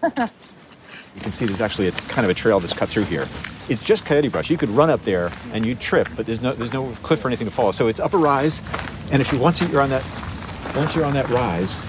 you 1.14 1.20
can 1.20 1.30
see 1.32 1.46
there's 1.46 1.60
actually 1.60 1.88
a 1.88 1.92
kind 1.92 2.24
of 2.24 2.30
a 2.30 2.34
trail 2.34 2.58
that's 2.58 2.72
cut 2.72 2.88
through 2.88 3.04
here. 3.04 3.28
It's 3.68 3.82
just 3.82 4.04
coyote 4.04 4.28
brush. 4.28 4.50
You 4.50 4.58
could 4.58 4.70
run 4.70 4.90
up 4.90 5.02
there 5.04 5.30
and 5.52 5.64
you'd 5.64 5.78
trip, 5.78 6.08
but 6.16 6.26
there's 6.26 6.40
no 6.40 6.52
there's 6.52 6.72
no 6.72 6.90
cliff 7.02 7.24
or 7.24 7.28
anything 7.28 7.46
to 7.46 7.52
follow. 7.52 7.70
So 7.72 7.86
it's 7.86 8.00
up 8.00 8.12
a 8.12 8.18
rise, 8.18 8.60
and 9.12 9.22
if 9.22 9.32
you 9.32 9.38
once 9.38 9.60
you're 9.60 9.80
on 9.80 9.90
that 9.90 10.04
once 10.74 10.94
you're 10.94 11.04
on 11.04 11.14
that 11.14 11.28
rise, 11.28 11.80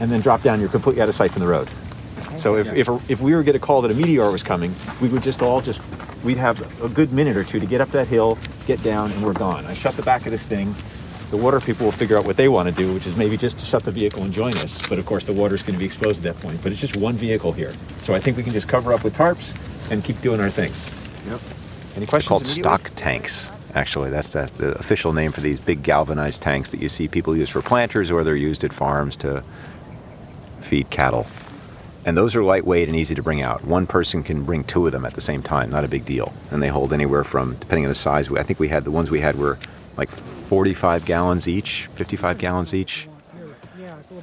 and 0.00 0.10
then 0.10 0.20
drop 0.20 0.42
down, 0.42 0.60
you're 0.60 0.68
completely 0.68 1.02
out 1.02 1.08
of 1.08 1.14
sight 1.14 1.32
from 1.32 1.40
the 1.40 1.48
road. 1.48 1.68
So 2.38 2.56
if, 2.56 2.72
if, 2.72 3.10
if 3.10 3.20
we 3.20 3.34
were 3.34 3.40
to 3.40 3.44
get 3.44 3.56
a 3.56 3.58
call 3.58 3.82
that 3.82 3.90
a 3.90 3.94
meteor 3.94 4.30
was 4.30 4.42
coming, 4.42 4.74
we 5.00 5.08
would 5.08 5.22
just 5.22 5.42
all 5.42 5.60
just, 5.60 5.80
we'd 6.22 6.36
have 6.36 6.82
a 6.82 6.88
good 6.88 7.12
minute 7.12 7.36
or 7.36 7.44
two 7.44 7.58
to 7.58 7.66
get 7.66 7.80
up 7.80 7.90
that 7.90 8.06
hill, 8.06 8.38
get 8.66 8.82
down, 8.82 9.10
and 9.12 9.24
we're 9.24 9.32
gone. 9.32 9.66
I 9.66 9.74
shut 9.74 9.96
the 9.96 10.02
back 10.02 10.24
of 10.24 10.32
this 10.32 10.44
thing. 10.44 10.74
The 11.30 11.36
water 11.36 11.60
people 11.60 11.84
will 11.84 11.92
figure 11.92 12.16
out 12.16 12.24
what 12.24 12.36
they 12.36 12.48
want 12.48 12.68
to 12.68 12.74
do, 12.74 12.94
which 12.94 13.06
is 13.06 13.16
maybe 13.16 13.36
just 13.36 13.58
to 13.58 13.66
shut 13.66 13.84
the 13.84 13.90
vehicle 13.90 14.22
and 14.22 14.32
join 14.32 14.52
us. 14.52 14.88
But 14.88 14.98
of 14.98 15.04
course, 15.04 15.24
the 15.24 15.32
water's 15.32 15.62
going 15.62 15.74
to 15.74 15.78
be 15.78 15.84
exposed 15.84 16.24
at 16.24 16.34
that 16.34 16.42
point. 16.42 16.62
But 16.62 16.72
it's 16.72 16.80
just 16.80 16.96
one 16.96 17.16
vehicle 17.16 17.52
here. 17.52 17.74
So 18.04 18.14
I 18.14 18.20
think 18.20 18.36
we 18.36 18.42
can 18.42 18.52
just 18.52 18.68
cover 18.68 18.92
up 18.92 19.04
with 19.04 19.14
tarps 19.14 19.54
and 19.90 20.02
keep 20.02 20.20
doing 20.20 20.40
our 20.40 20.48
thing. 20.48 20.72
Yep. 21.30 21.40
Any 21.96 22.06
questions? 22.06 22.28
called 22.28 22.46
stock 22.46 22.90
tanks. 22.96 23.52
Actually, 23.74 24.08
that's 24.08 24.32
the, 24.32 24.50
the 24.56 24.70
official 24.78 25.12
name 25.12 25.32
for 25.32 25.42
these 25.42 25.60
big 25.60 25.82
galvanized 25.82 26.40
tanks 26.40 26.70
that 26.70 26.80
you 26.80 26.88
see 26.88 27.08
people 27.08 27.36
use 27.36 27.50
for 27.50 27.60
planters 27.60 28.10
or 28.10 28.24
they're 28.24 28.34
used 28.34 28.64
at 28.64 28.72
farms 28.72 29.14
to 29.16 29.44
feed 30.60 30.90
cattle. 30.90 31.26
And 32.04 32.16
those 32.16 32.34
are 32.36 32.42
lightweight 32.42 32.88
and 32.88 32.96
easy 32.96 33.14
to 33.14 33.22
bring 33.22 33.42
out. 33.42 33.64
One 33.64 33.86
person 33.86 34.22
can 34.22 34.44
bring 34.44 34.64
two 34.64 34.86
of 34.86 34.92
them 34.92 35.04
at 35.04 35.14
the 35.14 35.20
same 35.20 35.42
time, 35.42 35.70
not 35.70 35.84
a 35.84 35.88
big 35.88 36.04
deal. 36.04 36.32
And 36.50 36.62
they 36.62 36.68
hold 36.68 36.92
anywhere 36.92 37.24
from, 37.24 37.54
depending 37.56 37.84
on 37.84 37.90
the 37.90 37.94
size, 37.94 38.30
I 38.30 38.42
think 38.42 38.58
we 38.58 38.68
had, 38.68 38.84
the 38.84 38.90
ones 38.90 39.10
we 39.10 39.20
had 39.20 39.36
were 39.36 39.58
like 39.96 40.10
45 40.10 41.04
gallons 41.04 41.48
each, 41.48 41.86
55 41.96 42.38
gallons 42.38 42.72
each. 42.72 43.08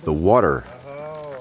The 0.04 0.14
water 0.14 0.64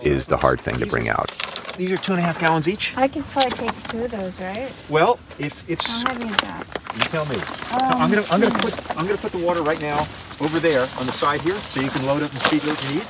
is 0.02 0.26
the 0.26 0.36
hard 0.36 0.60
thing 0.60 0.78
to 0.78 0.86
bring 0.86 1.08
out. 1.08 1.30
These 1.76 1.90
are 1.90 1.96
two 1.96 2.12
and 2.12 2.20
a 2.20 2.22
half 2.22 2.38
gallons 2.38 2.68
each? 2.68 2.96
I 2.96 3.08
could 3.08 3.24
probably 3.26 3.50
take 3.50 3.88
two 3.88 4.04
of 4.04 4.10
those, 4.10 4.38
right? 4.38 4.72
Well, 4.88 5.18
if 5.38 5.68
it's. 5.68 6.02
How 6.02 6.12
heavy 6.12 6.28
is 6.28 6.40
that? 6.42 6.66
You 6.94 7.00
tell 7.00 7.26
me. 7.26 7.36
So 7.36 7.74
um, 7.76 7.92
I'm 7.94 8.10
gonna 8.10 8.26
I'm 8.30 8.40
gonna 8.40 8.54
hmm. 8.54 8.60
put 8.60 8.96
I'm 8.96 9.06
gonna 9.06 9.18
put 9.18 9.32
the 9.32 9.44
water 9.44 9.62
right 9.62 9.80
now 9.80 10.06
over 10.40 10.60
there 10.60 10.82
on 11.00 11.06
the 11.06 11.12
side 11.12 11.40
here, 11.40 11.56
so 11.56 11.80
you 11.80 11.90
can 11.90 12.06
load 12.06 12.22
up 12.22 12.30
and 12.30 12.40
speed 12.42 12.62
what 12.64 12.80
you 12.84 12.96
need. 12.96 13.06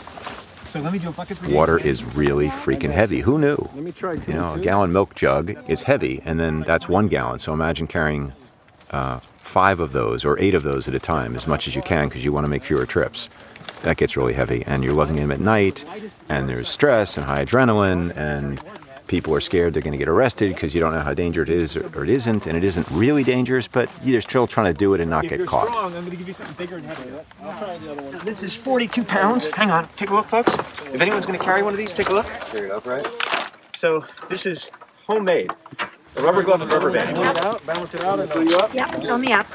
So 0.75 0.81
let 0.81 0.93
me 0.93 0.99
do 0.99 1.09
a 1.09 1.13
bucket 1.13 1.37
for 1.37 1.47
you. 1.47 1.55
Water 1.55 1.79
is 1.79 2.03
really 2.17 2.49
freaking 2.49 2.91
heavy. 2.91 3.21
Who 3.21 3.39
knew? 3.39 3.55
Let 3.77 3.77
me 3.77 3.93
try 3.93 4.17
two 4.17 4.33
You 4.33 4.37
know, 4.37 4.55
and 4.55 4.61
a 4.61 4.65
gallon 4.65 4.93
milk 4.93 5.15
jug 5.15 5.57
is 5.71 5.85
heavy, 5.85 6.21
and 6.25 6.41
then 6.41 6.63
that's 6.63 6.89
one 6.89 7.07
gallon. 7.07 7.39
So 7.39 7.53
imagine 7.53 7.87
carrying 7.87 8.33
uh, 8.91 9.21
five 9.45 9.79
of 9.79 9.93
those 9.93 10.25
or 10.25 10.37
eight 10.41 10.53
of 10.53 10.65
those 10.65 10.89
at 10.89 10.95
a 10.97 10.99
time, 10.99 11.37
as 11.37 11.47
much 11.47 11.69
as 11.69 11.77
you 11.77 11.83
can, 11.83 12.09
because 12.09 12.25
you 12.25 12.33
want 12.33 12.43
to 12.43 12.49
make 12.49 12.65
fewer 12.65 12.87
trips. 12.87 13.31
That 13.83 13.99
gets 13.99 14.17
really 14.17 14.33
heavy, 14.33 14.65
and 14.67 14.83
you're 14.83 14.95
lugging 14.95 15.15
them 15.15 15.31
at 15.31 15.39
night, 15.39 15.85
and 16.29 16.49
there's 16.49 16.69
stress 16.69 17.17
and 17.17 17.25
high 17.25 17.45
adrenaline, 17.45 18.13
and 18.17 18.61
people 19.15 19.33
are 19.33 19.41
scared 19.41 19.73
they're 19.73 19.81
going 19.81 19.93
to 19.93 19.99
get 19.99 20.09
arrested 20.09 20.53
because 20.53 20.75
you 20.75 20.81
don't 20.81 20.93
know 20.93 20.99
how 20.99 21.15
dangerous 21.15 21.49
it 21.49 21.55
is 21.57 21.77
or, 21.77 21.87
or 21.97 22.03
it 22.03 22.11
isn't, 22.11 22.49
and 22.49 22.57
it 22.57 22.65
isn't 22.65 22.85
really 22.91 23.23
dangerous, 23.23 23.69
but 23.69 23.89
you're 24.03 24.21
still 24.21 24.49
trying 24.49 24.67
to 24.67 24.77
do 24.77 24.93
it 24.93 25.01
and 25.01 25.09
not 25.09 25.23
If 25.23 25.31
get 25.31 25.39
you're 25.39 25.47
caught. 25.47 25.69
strong, 25.69 25.95
I'm 25.95 26.03
gonna 26.03 26.17
give 26.17 26.27
you 26.27 26.35
something 26.35 26.57
bigger 26.57 26.79
and 26.79 26.85
heavier. 26.85 27.25
This 28.25 28.43
is 28.43 28.57
42 28.57 29.05
pounds. 29.05 29.49
Hang 29.53 29.71
on, 29.71 29.89
take 29.95 30.11
a 30.11 30.15
look, 30.15 30.27
folks. 30.27 30.53
If 30.93 31.01
anyone's 31.01 31.27
gonna 31.27 31.39
carry 31.39 31.63
one 31.63 31.73
of 31.73 31.79
these, 31.79 31.93
take 31.93 32.09
a 32.09 32.13
look. 32.13 32.27
There 32.51 32.63
you 32.63 32.69
go, 32.71 32.83
right? 32.85 33.07
So 33.77 34.05
this 34.29 34.47
is 34.47 34.69
homemade. 35.07 35.53
A 36.17 36.23
rubber 36.23 36.43
glove 36.43 36.63
and 36.63 36.73
rubber 36.73 36.91
band. 36.91 37.17
Move 37.17 37.27
it 37.27 37.45
out, 37.45 37.65
balance 37.65 37.95
it 37.95 38.01
out, 38.01 38.19
and 38.19 38.29
pull 38.29 38.43
you 38.43 38.57
up. 38.57 38.75
Yeah, 38.75 38.91
fill 38.99 39.19
me 39.19 39.33
up. 39.33 39.47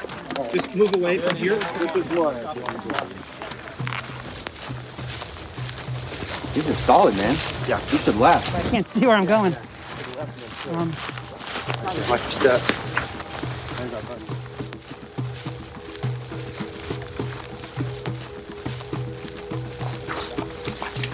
Just 0.50 0.74
move 0.74 0.94
away 0.94 1.18
from 1.18 1.36
here. 1.36 1.56
This 1.78 1.96
is 1.96 2.06
what. 2.06 2.34
These 6.54 6.68
are 6.68 6.74
solid, 6.74 7.16
man. 7.16 7.34
Yeah. 7.68 7.78
These 7.90 8.02
should 8.04 8.16
last. 8.16 8.54
I 8.54 8.62
can't 8.70 8.86
see 8.90 9.06
where 9.06 9.16
I'm 9.16 9.26
going. 9.26 9.54
Um, 10.72 10.92
Watch 12.08 12.22
your 12.22 12.30
step. 12.30 12.60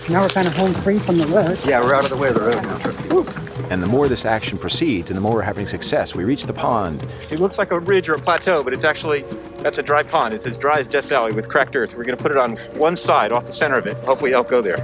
now 0.09 0.23
we're 0.23 0.29
kind 0.29 0.47
of 0.47 0.55
home 0.55 0.73
free 0.75 0.99
from 0.99 1.19
the 1.19 1.27
road. 1.27 1.59
Yeah, 1.65 1.81
we're 1.81 1.95
out 1.95 2.05
of 2.05 2.11
the 2.11 2.17
way 2.17 2.29
of 2.29 2.35
the 2.35 2.41
road 2.41 2.63
now. 2.63 3.71
And 3.71 3.83
the 3.83 3.87
more 3.89 4.07
this 4.07 4.25
action 4.25 4.57
proceeds, 4.57 5.11
and 5.11 5.17
the 5.17 5.21
more 5.21 5.33
we're 5.35 5.43
having 5.43 5.67
success, 5.67 6.15
we 6.15 6.23
reach 6.25 6.45
the 6.47 6.53
pond, 6.53 7.05
It 7.31 7.41
looks 7.41 7.59
like 7.59 7.73
a 7.73 7.81
ridge 7.81 8.09
or 8.09 8.15
a 8.15 8.19
plateau, 8.19 8.63
but 8.63 8.73
it's 8.73 8.85
actually 8.85 9.23
that's 9.59 9.79
a 9.79 9.83
dry 9.83 10.05
pond. 10.05 10.35
It's 10.35 10.47
as 10.47 10.57
dry 10.57 10.79
as 10.79 10.87
Death 10.87 11.07
Valley 11.09 11.33
with 11.33 11.49
cracked 11.49 11.75
earth. 11.75 11.95
We're 11.97 12.05
gonna 12.05 12.17
put 12.17 12.31
it 12.31 12.37
on 12.37 12.53
one 12.79 12.97
side, 12.97 13.33
off 13.33 13.47
the 13.47 13.53
center 13.53 13.77
of 13.77 13.87
it. 13.89 13.97
Hopefully, 14.05 14.33
elk 14.33 14.49
go 14.49 14.63
there. 14.63 14.77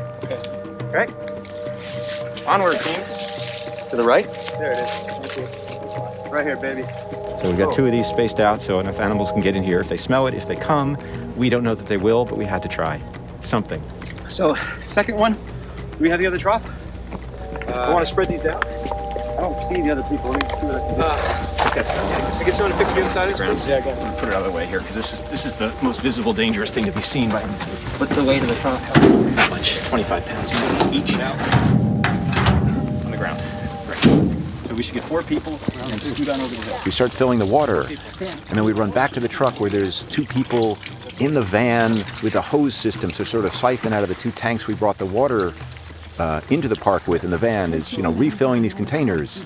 Okay. 0.95 1.11
Right. 1.11 2.49
Onward, 2.49 2.79
team. 2.81 3.01
To 3.89 3.97
the 3.97 4.05
right. 4.05 4.27
There 4.59 4.73
it 4.73 4.79
is. 4.79 6.31
Right 6.31 6.45
here, 6.45 6.57
baby. 6.57 6.83
So 7.41 7.49
we've 7.49 7.57
got 7.57 7.75
two 7.75 7.87
of 7.87 7.93
these 7.93 8.07
spaced 8.07 8.41
out, 8.41 8.61
so 8.61 8.79
enough 8.79 9.01
animals 9.01 9.33
can 9.33 9.41
get 9.41 9.57
in 9.57 9.63
here. 9.63 9.81
If 9.81 9.89
they 9.89 9.97
smell 9.97 10.27
it, 10.27 10.35
if 10.35 10.47
they 10.47 10.55
come, 10.55 10.99
we 11.35 11.49
don't 11.49 11.65
know 11.65 11.75
that 11.75 11.87
they 11.87 11.97
will, 11.97 12.27
but 12.27 12.37
we 12.37 12.45
had 12.45 12.63
to 12.63 12.69
try 12.69 13.01
something. 13.41 13.83
So, 14.29 14.55
second 14.81 15.17
one, 15.17 15.33
do 15.33 15.99
we 15.99 16.11
have 16.11 16.21
the 16.21 16.27
other 16.27 16.37
trough? 16.39 16.65
I 17.69 17.91
want 17.91 18.05
to 18.05 18.11
spread 18.11 18.29
these 18.29 18.45
out. 18.45 18.67
I 18.67 19.41
don't 19.41 19.59
see 19.59 19.81
the 19.81 19.91
other 19.93 20.03
people. 20.03 20.31
Let 20.31 20.43
me 20.43 20.59
see 20.61 20.67
what 20.67 20.77
I 20.77 20.81
can 20.89 20.95
do. 20.99 21.05
Uh, 21.05 21.73
can 21.73 22.43
I 22.43 22.45
get 22.45 22.55
someone 22.55 22.79
to 22.79 22.85
pick 22.85 22.95
the 22.95 23.01
other 23.03 23.11
side 23.11 23.31
of 23.31 23.39
this, 23.39 23.49
please? 23.49 23.67
Yeah, 23.67 23.81
go 23.81 23.91
ahead. 23.91 24.19
Put 24.19 24.29
it 24.29 24.35
out 24.35 24.43
of 24.43 24.53
the 24.53 24.57
way 24.57 24.67
here, 24.67 24.81
because 24.81 24.95
this 24.95 25.13
is 25.15 25.23
this 25.25 25.47
is 25.47 25.55
the 25.55 25.75
most 25.83 26.03
visible, 26.03 26.35
dangerous 26.35 26.71
thing 26.71 26.85
to 26.85 26.93
be 26.93 27.01
seen 27.01 27.31
by 27.31 27.41
What's 27.99 28.15
the 28.15 28.25
weight 28.25 28.43
of 28.43 28.49
the 28.49 28.55
trough? 28.57 29.02
That 29.43 29.51
much. 29.51 29.79
25 29.89 30.27
pounds 30.27 30.51
each 30.93 31.19
out 31.19 31.39
on 33.05 33.11
the 33.11 33.17
ground. 33.17 33.41
Right. 33.89 34.67
So 34.67 34.75
we 34.75 34.83
should 34.83 34.95
get 34.95 35.05
four 35.05 35.23
people 35.23 35.53
and 35.53 36.01
scoot 36.01 36.29
on 36.29 36.41
over 36.41 36.55
the 36.55 36.63
hill. 36.63 36.79
we 36.85 36.91
start 36.91 37.13
filling 37.13 37.39
the 37.39 37.47
water. 37.47 37.83
And 37.83 38.57
then 38.57 38.65
we 38.65 38.73
run 38.73 38.91
back 38.91 39.11
to 39.13 39.21
the 39.21 39.29
truck 39.29 39.61
where 39.61 39.71
there's 39.71 40.05
two 40.05 40.25
people 40.25 40.79
in 41.19 41.35
the 41.35 41.43
van 41.43 41.93
with 42.23 42.35
a 42.37 42.41
hose 42.41 42.75
system 42.75 43.11
to 43.13 43.25
sort 43.25 43.45
of 43.45 43.53
siphon 43.53 43.93
out 43.93 44.03
of 44.03 44.09
the 44.09 44.15
two 44.15 44.31
tanks 44.31 44.67
we 44.67 44.75
brought 44.75 44.99
the 44.99 45.07
water 45.07 45.53
uh, 46.19 46.41
into 46.51 46.69
the 46.69 46.77
park 46.77 47.07
with 47.09 47.25
in 47.25 47.31
the 47.31 47.39
van 47.39 47.73
is, 47.75 47.93
you 47.93 48.03
know, 48.03 48.13
refilling 48.13 48.63
these 48.63 48.75
containers 48.75 49.45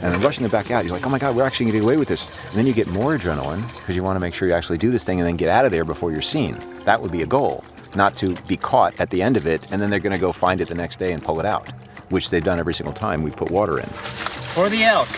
and 0.00 0.14
then 0.14 0.20
rushing 0.20 0.42
them 0.42 0.50
back 0.50 0.70
out. 0.70 0.84
You're 0.84 0.94
like, 0.94 1.06
oh 1.06 1.10
my 1.10 1.18
God, 1.18 1.34
we're 1.34 1.44
actually 1.44 1.66
getting 1.66 1.82
away 1.82 1.96
with 1.96 2.08
this. 2.08 2.28
And 2.48 2.54
then 2.54 2.66
you 2.66 2.72
get 2.72 2.88
more 2.88 3.16
adrenaline 3.16 3.66
because 3.78 3.96
you 3.96 4.02
want 4.02 4.16
to 4.16 4.20
make 4.20 4.34
sure 4.34 4.46
you 4.46 4.54
actually 4.54 4.78
do 4.78 4.90
this 4.90 5.04
thing 5.04 5.18
and 5.18 5.26
then 5.26 5.36
get 5.36 5.48
out 5.48 5.64
of 5.64 5.70
there 5.72 5.84
before 5.84 6.12
you're 6.12 6.22
seen. 6.22 6.56
That 6.84 7.00
would 7.00 7.10
be 7.10 7.22
a 7.22 7.26
goal, 7.26 7.64
not 7.94 8.16
to 8.16 8.34
be 8.46 8.56
caught 8.56 8.98
at 9.00 9.10
the 9.10 9.22
end 9.22 9.36
of 9.36 9.46
it 9.46 9.62
and 9.70 9.80
then 9.80 9.90
they're 9.90 9.98
going 9.98 10.12
to 10.12 10.18
go 10.18 10.32
find 10.32 10.60
it 10.60 10.68
the 10.68 10.74
next 10.74 10.98
day 10.98 11.12
and 11.12 11.22
pull 11.22 11.40
it 11.40 11.46
out, 11.46 11.68
which 12.10 12.30
they've 12.30 12.44
done 12.44 12.58
every 12.58 12.74
single 12.74 12.94
time 12.94 13.22
we 13.22 13.30
put 13.30 13.50
water 13.50 13.78
in. 13.78 13.86
For 13.86 14.68
the 14.68 14.84
elk. 14.84 15.08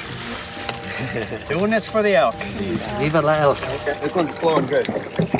Doing 1.48 1.70
this 1.70 1.86
for 1.86 2.02
the 2.02 2.14
elk. 2.14 2.34
Viva 2.98 3.22
la 3.22 3.32
elk. 3.32 3.58
This 4.02 4.14
one's 4.14 4.34
flowing 4.34 4.66
good. 4.66 4.86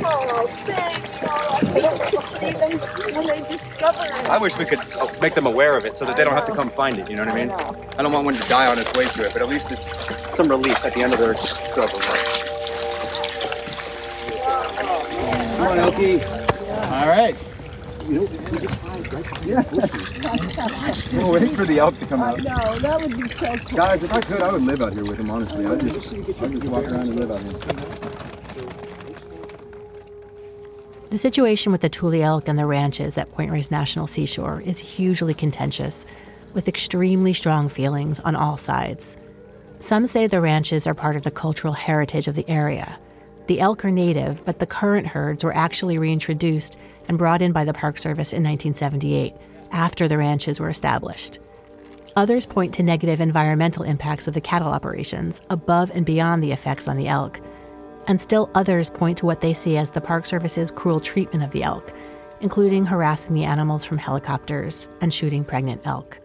Oh, 0.02 0.46
thanks. 0.64 1.18
Oh, 1.22 1.58
I 1.60 1.74
wish 1.74 1.84
I 1.84 2.10
could 2.10 2.24
see 2.24 2.50
them 2.50 2.78
when 3.14 3.26
they 3.26 3.48
discover 3.48 4.04
it. 4.06 4.28
I 4.28 4.38
wish 4.38 4.56
we 4.56 4.64
could 4.64 4.78
uh, 4.78 5.08
make 5.20 5.34
them 5.34 5.46
aware 5.46 5.76
of 5.76 5.84
it 5.84 5.96
so 5.98 6.06
that 6.06 6.16
they 6.16 6.24
don't 6.24 6.32
have 6.32 6.46
to 6.46 6.54
come 6.54 6.70
find 6.70 6.98
it. 6.98 7.10
You 7.10 7.16
know 7.16 7.24
what 7.26 7.34
I 7.34 7.44
mean? 7.44 7.50
I 7.50 8.02
don't 8.02 8.12
want 8.12 8.24
one 8.24 8.34
to 8.34 8.48
die 8.48 8.70
on 8.70 8.78
its 8.78 8.96
way 8.96 9.04
to 9.04 9.26
it, 9.26 9.32
but 9.34 9.42
at 9.42 9.48
least 9.48 9.70
it's 9.70 9.86
some 10.34 10.48
relief 10.48 10.82
at 10.82 10.94
the 10.94 11.02
end 11.02 11.12
of 11.12 11.18
their 11.18 11.36
struggle. 11.36 12.00
Come 15.56 15.68
on, 15.68 15.76
Elkie. 15.76 16.39
All 16.90 17.08
right. 17.08 17.36
We're 18.08 18.26
waiting 21.32 21.54
for 21.54 21.64
the 21.64 21.78
elk 21.78 21.94
to 21.98 22.06
come 22.06 22.20
out. 22.20 22.38
No, 22.38 22.78
that 22.78 23.00
would 23.00 23.16
be 23.16 23.28
so 23.28 23.56
cool. 23.56 23.76
Guys, 23.76 24.02
if 24.02 24.12
I 24.12 24.20
could, 24.20 24.42
I 24.42 24.52
would 24.52 24.64
live 24.64 24.82
out 24.82 24.92
here 24.92 25.04
with 25.04 25.18
him, 25.18 25.30
honestly. 25.30 25.66
I'd 25.66 25.80
just, 25.80 26.12
I'd 26.12 26.50
just 26.52 26.68
walk 26.68 26.84
around 26.84 27.08
and 27.08 27.14
live 27.14 27.30
out 27.30 27.40
here. 27.42 27.52
The 31.10 31.18
situation 31.18 31.70
with 31.70 31.80
the 31.80 31.88
Tule 31.88 32.20
elk 32.20 32.48
and 32.48 32.58
the 32.58 32.66
ranches 32.66 33.16
at 33.16 33.30
Point 33.30 33.52
Reyes 33.52 33.70
National 33.70 34.08
Seashore 34.08 34.60
is 34.62 34.80
hugely 34.80 35.34
contentious, 35.34 36.04
with 36.54 36.66
extremely 36.66 37.32
strong 37.32 37.68
feelings 37.68 38.18
on 38.20 38.34
all 38.34 38.56
sides. 38.56 39.16
Some 39.78 40.08
say 40.08 40.26
the 40.26 40.40
ranches 40.40 40.88
are 40.88 40.94
part 40.94 41.14
of 41.14 41.22
the 41.22 41.30
cultural 41.30 41.74
heritage 41.74 42.26
of 42.26 42.34
the 42.34 42.48
area. 42.50 42.98
The 43.50 43.58
elk 43.58 43.84
are 43.84 43.90
native, 43.90 44.44
but 44.44 44.60
the 44.60 44.64
current 44.66 45.08
herds 45.08 45.42
were 45.42 45.52
actually 45.52 45.98
reintroduced 45.98 46.78
and 47.08 47.18
brought 47.18 47.42
in 47.42 47.50
by 47.50 47.64
the 47.64 47.72
Park 47.72 47.98
Service 47.98 48.32
in 48.32 48.44
1978, 48.44 49.34
after 49.72 50.06
the 50.06 50.18
ranches 50.18 50.60
were 50.60 50.68
established. 50.68 51.40
Others 52.14 52.46
point 52.46 52.72
to 52.74 52.84
negative 52.84 53.20
environmental 53.20 53.82
impacts 53.82 54.28
of 54.28 54.34
the 54.34 54.40
cattle 54.40 54.68
operations, 54.68 55.42
above 55.50 55.90
and 55.90 56.06
beyond 56.06 56.44
the 56.44 56.52
effects 56.52 56.86
on 56.86 56.96
the 56.96 57.08
elk. 57.08 57.40
And 58.06 58.20
still 58.20 58.52
others 58.54 58.88
point 58.88 59.18
to 59.18 59.26
what 59.26 59.40
they 59.40 59.52
see 59.52 59.76
as 59.76 59.90
the 59.90 60.00
Park 60.00 60.26
Service's 60.26 60.70
cruel 60.70 61.00
treatment 61.00 61.42
of 61.42 61.50
the 61.50 61.64
elk, 61.64 61.92
including 62.40 62.86
harassing 62.86 63.34
the 63.34 63.42
animals 63.42 63.84
from 63.84 63.98
helicopters 63.98 64.88
and 65.00 65.12
shooting 65.12 65.44
pregnant 65.44 65.84
elk. 65.84 66.20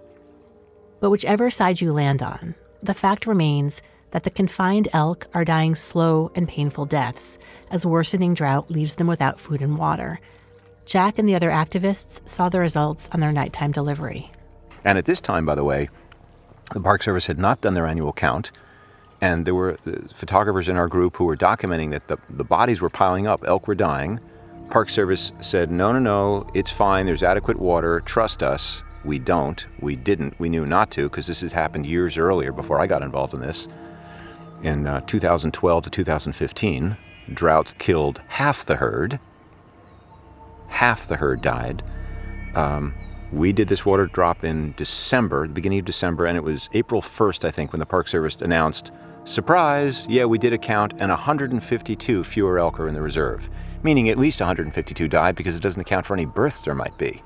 But 1.00 1.10
whichever 1.10 1.50
side 1.50 1.82
you 1.82 1.92
land 1.92 2.22
on, 2.22 2.54
the 2.84 2.94
fact 2.94 3.26
remains 3.26 3.82
that 4.16 4.24
the 4.24 4.30
confined 4.30 4.88
elk 4.94 5.28
are 5.34 5.44
dying 5.44 5.76
slow 5.76 6.32
and 6.36 6.48
painful 6.48 6.86
deaths 6.86 7.38
as 7.70 7.86
worsening 7.86 8.34
drought 8.34 8.72
leaves 8.72 8.96
them 8.96 9.08
without 9.08 9.42
food 9.42 9.62
and 9.62 9.78
water. 9.78 10.22
Jack 10.86 11.20
and 11.20 11.28
the 11.28 11.36
other 11.36 11.50
activists 11.50 12.26
saw 12.26 12.48
the 12.48 12.62
results 12.62 13.10
on 13.12 13.20
their 13.20 13.34
nighttime 13.34 13.74
delivery. 13.74 14.32
And 14.86 14.98
at 14.98 15.04
this 15.04 15.20
time, 15.20 15.46
by 15.46 15.54
the 15.56 15.66
way, 15.66 15.90
The 16.74 16.80
Park 16.80 17.04
Service 17.04 17.28
had 17.28 17.38
not 17.38 17.60
done 17.60 17.74
their 17.74 17.86
annual 17.86 18.14
count, 18.14 18.54
and 19.20 19.46
there 19.46 19.54
were 19.54 19.78
uh, 19.86 19.92
photographers 20.14 20.70
in 20.70 20.78
our 20.78 20.88
group 20.88 21.18
who 21.18 21.26
were 21.26 21.36
documenting 21.36 21.92
that 21.92 22.08
the, 22.08 22.18
the 22.30 22.46
bodies 22.46 22.80
were 22.80 22.90
piling 22.90 23.28
up, 23.28 23.44
elk 23.46 23.68
were 23.68 23.76
dying. 23.76 24.22
Park 24.70 24.88
Service 24.88 25.34
said, 25.42 25.70
no, 25.70 25.92
no, 25.92 26.00
no, 26.00 26.50
it's 26.54 26.72
fine, 26.72 27.06
there's 27.06 27.22
adequate 27.22 27.60
water, 27.60 28.00
trust 28.06 28.44
us. 28.44 28.82
We 29.04 29.20
don't. 29.20 29.68
We 29.82 29.98
didn't. 29.98 30.40
We 30.40 30.48
knew 30.48 30.66
not 30.66 30.90
to 30.92 31.10
because 31.10 31.28
this 31.28 31.42
has 31.42 31.52
happened 31.52 31.86
years 31.86 32.18
earlier 32.18 32.54
before 32.54 32.80
I 32.80 32.88
got 32.88 33.04
involved 33.04 33.34
in 33.34 33.42
this. 33.42 33.68
In 34.66 34.88
uh, 34.88 35.02
2012 35.02 35.84
to 35.84 35.90
2015, 35.92 36.98
droughts 37.36 37.76
killed 37.76 38.20
half 38.28 38.66
the 38.66 38.78
herd. 38.78 39.20
Half 40.70 41.08
the 41.08 41.18
herd 41.18 41.44
died. 41.44 41.84
Um, 42.56 42.96
we 43.32 43.54
did 43.54 43.68
this 43.68 43.86
water 43.86 44.08
drop 44.08 44.44
in 44.44 44.74
December, 44.76 45.46
the 45.46 45.54
beginning 45.54 45.78
of 45.78 45.86
December, 45.86 46.26
and 46.26 46.36
it 46.36 46.42
was 46.42 46.68
April 46.74 47.00
1st, 47.00 47.46
I 47.46 47.52
think, 47.52 47.74
when 47.74 47.80
the 47.80 47.86
Park 47.86 48.08
Service 48.08 48.42
announced, 48.42 48.90
surprise, 49.26 50.08
yeah, 50.10 50.26
we 50.26 50.40
did 50.40 50.52
a 50.52 50.58
count, 50.58 50.94
and 50.98 51.12
152 51.12 52.24
fewer 52.24 52.58
elk 52.58 52.80
are 52.80 52.88
in 52.88 52.96
the 52.96 53.02
reserve, 53.04 53.48
meaning 53.84 54.10
at 54.10 54.18
least 54.18 54.40
152 54.40 55.08
died 55.08 55.36
because 55.36 55.56
it 55.56 55.62
doesn't 55.62 55.82
account 55.82 56.08
for 56.08 56.16
any 56.16 56.26
births 56.26 56.62
there 56.62 56.74
might 56.74 56.98
be. 56.98 57.22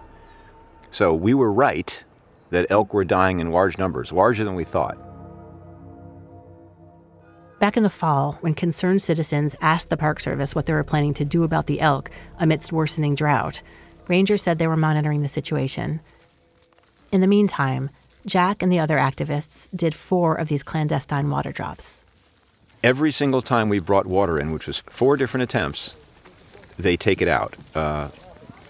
So 0.90 1.16
we 1.16 1.34
were 1.34 1.54
right 1.54 2.04
that 2.50 2.70
elk 2.70 2.94
were 2.94 3.06
dying 3.06 3.40
in 3.40 3.52
large 3.52 3.78
numbers, 3.78 4.12
larger 4.12 4.44
than 4.44 4.56
we 4.56 4.66
thought. 4.66 5.09
Back 7.60 7.76
in 7.76 7.84
the 7.84 7.90
fall, 7.90 8.38
when 8.40 8.54
concerned 8.54 9.02
citizens 9.02 9.54
asked 9.60 9.90
the 9.90 9.98
Park 9.98 10.22
Service 10.22 10.56
what 10.56 10.66
they 10.66 10.72
were 10.72 10.84
planning 10.86 11.14
to 11.16 11.26
do 11.26 11.44
about 11.44 11.68
the 11.68 11.82
elk 11.82 12.10
amidst 12.40 12.72
worsening 12.72 13.16
drought, 13.16 13.62
rangers 14.08 14.42
said 14.42 14.60
they 14.60 14.68
were 14.68 14.78
monitoring 14.78 15.24
the 15.24 15.28
situation. 15.28 16.00
In 17.12 17.20
the 17.20 17.28
meantime, 17.28 17.90
Jack 18.26 18.64
and 18.64 18.72
the 18.72 18.80
other 18.80 18.98
activists 18.98 19.68
did 19.76 19.94
four 19.94 20.36
of 20.36 20.48
these 20.48 20.64
clandestine 20.64 21.30
water 21.30 21.52
drops. 21.52 22.06
Every 22.82 23.12
single 23.12 23.42
time 23.42 23.68
we 23.68 23.80
brought 23.80 24.06
water 24.06 24.40
in, 24.40 24.52
which 24.52 24.66
was 24.66 24.78
four 24.78 25.18
different 25.18 25.44
attempts, 25.44 25.98
they 26.78 26.96
take 26.96 27.22
it 27.22 27.28
out. 27.28 27.56
Uh, 27.76 28.08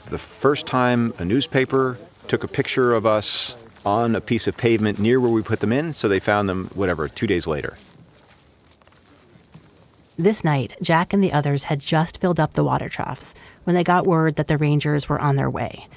the 0.09 0.17
first 0.17 0.65
time, 0.65 1.13
a 1.19 1.25
newspaper 1.25 1.99
took 2.27 2.43
a 2.43 2.47
picture 2.47 2.93
of 2.93 3.05
us 3.05 3.55
on 3.85 4.15
a 4.15 4.21
piece 4.21 4.47
of 4.47 4.57
pavement 4.57 4.97
near 4.97 5.19
where 5.19 5.29
we 5.29 5.43
put 5.43 5.59
them 5.59 5.71
in, 5.71 5.93
so 5.93 6.07
they 6.07 6.19
found 6.19 6.49
them, 6.49 6.71
whatever, 6.73 7.07
two 7.07 7.27
days 7.27 7.45
later. 7.45 7.77
This 10.19 10.43
night, 10.43 10.75
Jack 10.81 11.13
and 11.13 11.23
the 11.23 11.31
others 11.31 11.63
had 11.63 11.79
just 11.79 12.19
filled 12.19 12.41
up 12.41 12.51
the 12.51 12.63
water 12.65 12.89
troughs 12.89 13.33
when 13.63 13.73
they 13.73 13.85
got 13.85 14.05
word 14.05 14.35
that 14.35 14.49
the 14.49 14.57
rangers 14.57 15.07
were 15.07 15.17
on 15.17 15.37
their 15.37 15.49
way. 15.49 15.87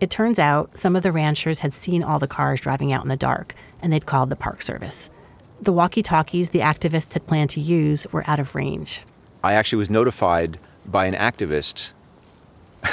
It 0.00 0.08
turns 0.08 0.38
out 0.38 0.78
some 0.78 0.96
of 0.96 1.02
the 1.02 1.12
ranchers 1.12 1.60
had 1.60 1.74
seen 1.74 2.02
all 2.02 2.18
the 2.18 2.26
cars 2.26 2.62
driving 2.62 2.94
out 2.94 3.02
in 3.02 3.10
the 3.10 3.14
dark, 3.16 3.54
and 3.82 3.92
they'd 3.92 4.06
called 4.06 4.30
the 4.30 4.36
Park 4.36 4.62
Service. 4.62 5.10
The 5.60 5.74
walkie 5.74 6.02
talkies 6.02 6.48
the 6.48 6.60
activists 6.60 7.12
had 7.12 7.26
planned 7.26 7.50
to 7.50 7.60
use 7.60 8.06
were 8.10 8.24
out 8.26 8.40
of 8.40 8.54
range. 8.54 9.02
I 9.44 9.52
actually 9.52 9.80
was 9.80 9.90
notified 9.90 10.58
by 10.86 11.04
an 11.04 11.12
activist. 11.12 11.92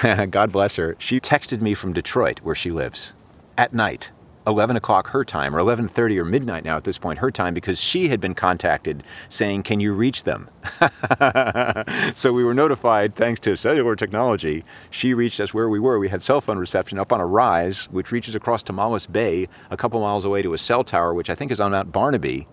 God 0.30 0.52
bless 0.52 0.76
her. 0.76 0.98
She 1.00 1.22
texted 1.22 1.62
me 1.62 1.74
from 1.74 1.94
Detroit, 1.94 2.42
where 2.44 2.54
she 2.54 2.72
lives, 2.72 3.14
at 3.58 3.74
night 3.74 4.12
11 4.48 4.76
o'clock 4.76 5.08
her 5.10 5.26
time 5.26 5.56
or 5.56 5.60
11.30 5.60 6.18
or 6.18 6.26
midnight 6.26 6.64
now 6.64 6.78
at 6.78 6.84
this 6.84 6.98
point 6.98 7.20
her 7.20 7.32
time 7.32 7.54
because 7.54 7.80
she 7.80 8.10
had 8.10 8.20
been 8.20 8.36
contacted 8.36 9.04
saying 9.30 9.64
can 9.64 9.80
you 9.80 9.94
reach 9.94 10.24
them? 10.24 10.50
So 12.16 12.32
we 12.34 12.44
were 12.44 12.54
notified 12.54 13.16
thanks 13.16 13.40
to 13.42 13.56
cellular 13.56 13.96
technology 13.96 14.64
she 14.90 15.14
reached 15.14 15.40
us 15.40 15.54
where 15.54 15.70
we 15.70 15.80
were. 15.80 16.00
We 16.00 16.10
had 16.10 16.24
cell 16.24 16.42
phone 16.42 16.58
reception 16.58 17.00
up 17.00 17.12
on 17.12 17.20
a 17.20 17.26
rise 17.26 17.86
which 17.86 18.12
reaches 18.12 18.36
across 18.36 18.64
tomales 18.64 19.12
bay 19.12 19.48
a 19.70 19.78
couple 19.78 20.00
miles 20.02 20.26
away 20.26 20.42
to 20.42 20.54
a 20.54 20.58
cell 20.58 20.84
tower 20.84 21.14
which 21.14 21.30
i 21.30 21.36
think 21.36 21.52
is 21.52 21.60
on 21.60 21.72
mount 21.72 21.92
barnabe 21.92 22.46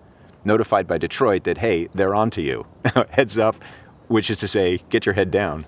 notified 0.44 0.86
by 0.86 0.98
detroit 0.98 1.44
that 1.44 1.58
hey 1.58 1.88
they're 1.94 2.14
on 2.14 2.30
to 2.30 2.42
you. 2.42 2.66
Heads 3.10 3.38
up 3.38 3.56
which 4.08 4.30
is 4.30 4.38
to 4.38 4.48
say 4.48 4.80
get 4.90 5.06
your 5.06 5.14
head 5.14 5.30
down 5.30 5.64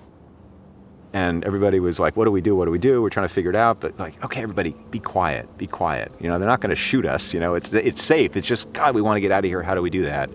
and 1.14 1.44
everybody 1.44 1.78
was 1.78 2.00
like, 2.00 2.16
"What 2.16 2.24
do 2.24 2.32
we 2.32 2.40
do? 2.40 2.56
What 2.56 2.64
do 2.64 2.72
we 2.72 2.78
do?" 2.78 3.00
We're 3.00 3.08
trying 3.08 3.28
to 3.28 3.32
figure 3.32 3.48
it 3.48 3.56
out, 3.56 3.78
but 3.80 3.98
like, 4.00 4.22
okay, 4.24 4.42
everybody, 4.42 4.74
be 4.90 4.98
quiet, 4.98 5.56
be 5.56 5.68
quiet. 5.68 6.12
You 6.20 6.28
know, 6.28 6.38
they're 6.40 6.48
not 6.48 6.60
going 6.60 6.70
to 6.70 6.76
shoot 6.76 7.06
us. 7.06 7.32
You 7.32 7.38
know, 7.38 7.54
it's 7.54 7.72
it's 7.72 8.02
safe. 8.02 8.36
It's 8.36 8.46
just 8.46 8.70
God, 8.72 8.96
we 8.96 9.00
want 9.00 9.16
to 9.16 9.20
get 9.20 9.30
out 9.30 9.44
of 9.44 9.48
here. 9.48 9.62
How 9.62 9.76
do 9.76 9.80
we 9.80 9.90
do 9.90 10.02
that? 10.02 10.28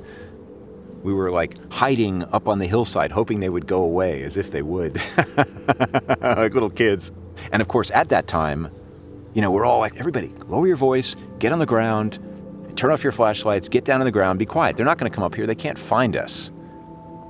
We 1.03 1.13
were 1.13 1.31
like 1.31 1.57
hiding 1.71 2.23
up 2.33 2.47
on 2.47 2.59
the 2.59 2.65
hillside, 2.65 3.11
hoping 3.11 3.41
they 3.41 3.49
would 3.49 3.67
go 3.67 3.83
away, 3.83 4.23
as 4.23 4.37
if 4.37 4.51
they 4.51 4.61
would, 4.61 5.01
like 6.21 6.53
little 6.53 6.69
kids. 6.69 7.11
And 7.51 7.61
of 7.61 7.67
course, 7.67 7.91
at 7.91 8.09
that 8.09 8.27
time, 8.27 8.69
you 9.33 9.41
know, 9.41 9.51
we're 9.51 9.65
all 9.65 9.79
like, 9.79 9.97
everybody, 9.97 10.33
lower 10.47 10.67
your 10.67 10.77
voice, 10.77 11.15
get 11.39 11.51
on 11.51 11.59
the 11.59 11.65
ground, 11.65 12.19
turn 12.75 12.91
off 12.91 13.03
your 13.03 13.13
flashlights, 13.13 13.69
get 13.69 13.85
down 13.85 14.01
on 14.01 14.05
the 14.05 14.11
ground, 14.11 14.39
be 14.39 14.45
quiet. 14.45 14.75
They're 14.75 14.85
not 14.85 14.97
going 14.97 15.09
to 15.09 15.15
come 15.15 15.23
up 15.23 15.35
here. 15.35 15.47
They 15.47 15.55
can't 15.55 15.79
find 15.79 16.17
us. 16.17 16.51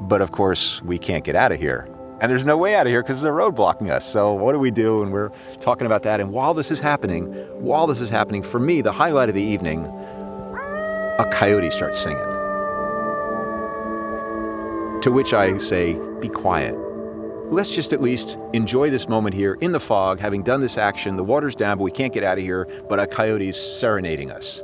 But 0.01 0.21
of 0.21 0.31
course, 0.31 0.81
we 0.81 0.97
can't 0.97 1.23
get 1.23 1.35
out 1.35 1.51
of 1.51 1.59
here 1.59 1.87
and 2.21 2.29
there's 2.29 2.45
no 2.45 2.57
way 2.57 2.75
out 2.75 2.85
of 2.85 2.91
here 2.91 3.01
because 3.01 3.21
there's 3.21 3.29
a 3.29 3.33
road 3.33 3.55
blocking 3.55 3.89
us. 3.89 4.05
So 4.05 4.33
what 4.33 4.51
do 4.51 4.59
we 4.59 4.71
do? 4.71 5.03
And 5.03 5.11
we're 5.11 5.31
talking 5.61 5.85
about 5.85 6.03
that. 6.03 6.19
And 6.19 6.31
while 6.31 6.53
this 6.53 6.69
is 6.71 6.79
happening, 6.79 7.25
while 7.61 7.87
this 7.87 8.01
is 8.01 8.09
happening, 8.09 8.43
for 8.43 8.59
me, 8.59 8.81
the 8.81 8.91
highlight 8.91 9.29
of 9.29 9.35
the 9.35 9.41
evening, 9.41 9.85
a 9.85 11.29
coyote 11.31 11.69
starts 11.69 11.99
singing. 11.99 12.19
To 15.01 15.11
which 15.11 15.33
I 15.33 15.57
say, 15.59 15.97
be 16.19 16.27
quiet. 16.27 16.75
Let's 17.51 17.71
just 17.71 17.93
at 17.93 18.01
least 18.01 18.37
enjoy 18.53 18.89
this 18.89 19.07
moment 19.07 19.33
here 19.33 19.55
in 19.55 19.71
the 19.71 19.79
fog, 19.79 20.19
having 20.19 20.43
done 20.43 20.61
this 20.61 20.77
action. 20.77 21.15
The 21.15 21.23
water's 21.23 21.55
down, 21.55 21.77
but 21.77 21.85
we 21.85 21.91
can't 21.91 22.13
get 22.13 22.23
out 22.23 22.37
of 22.37 22.43
here, 22.43 22.67
but 22.89 22.99
a 22.99 23.07
coyote's 23.07 23.57
serenading 23.57 24.29
us. 24.29 24.61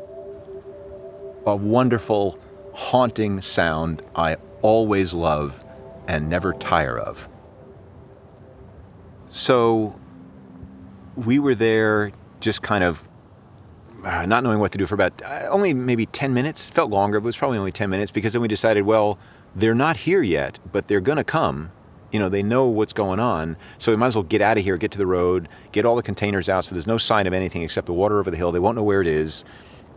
A 1.48 1.56
wonderful, 1.56 2.38
haunting 2.74 3.42
sound 3.42 4.04
I 4.16 4.36
always 4.62 5.14
love 5.14 5.64
and 6.08 6.30
never 6.30 6.54
tire 6.54 7.00
of. 7.00 7.28
So 9.36 10.00
we 11.18 11.40
were 11.40 11.56
there 11.56 12.14
just 12.40 12.62
kind 12.62 12.86
of 12.86 13.06
uh, 14.02 14.26
not 14.26 14.46
knowing 14.46 14.60
what 14.60 14.72
to 14.72 14.78
do 14.78 14.86
for 14.86 14.96
about 14.96 15.22
uh, 15.26 15.50
only 15.50 15.74
maybe 15.74 16.06
10 16.06 16.34
minutes. 16.34 16.70
Felt 16.70 16.90
longer, 16.90 17.20
but 17.20 17.26
it 17.26 17.28
was 17.28 17.36
probably 17.38 17.58
only 17.58 17.74
10 17.74 17.90
minutes 17.90 18.12
because 18.12 18.32
then 18.32 18.42
we 18.42 18.48
decided, 18.48 18.86
well, 18.86 19.20
they're 19.54 19.76
not 19.76 19.98
here 19.98 20.22
yet, 20.22 20.58
but 20.72 20.88
they're 20.88 21.02
going 21.02 21.18
to 21.18 21.26
come. 21.26 21.70
You 22.14 22.20
know, 22.20 22.30
they 22.30 22.44
know 22.44 22.68
what's 22.68 22.94
going 22.94 23.20
on. 23.20 23.58
So 23.78 23.92
we 23.92 23.98
might 23.98 24.08
as 24.08 24.16
well 24.16 24.24
get 24.24 24.40
out 24.40 24.58
of 24.58 24.64
here, 24.64 24.78
get 24.78 24.92
to 24.92 24.98
the 24.98 25.06
road, 25.06 25.50
get 25.74 25.86
all 25.86 25.98
the 25.98 26.04
containers 26.04 26.48
out 26.48 26.64
so 26.64 26.74
there's 26.74 26.88
no 26.88 26.98
sign 26.98 27.28
of 27.28 27.34
anything 27.34 27.62
except 27.62 27.88
the 27.88 27.94
water 27.94 28.22
over 28.22 28.32
the 28.32 28.38
hill. 28.38 28.54
They 28.54 28.60
won't 28.60 28.78
know 28.78 28.84
where 28.84 29.02
it 29.02 29.08
is. 29.08 29.44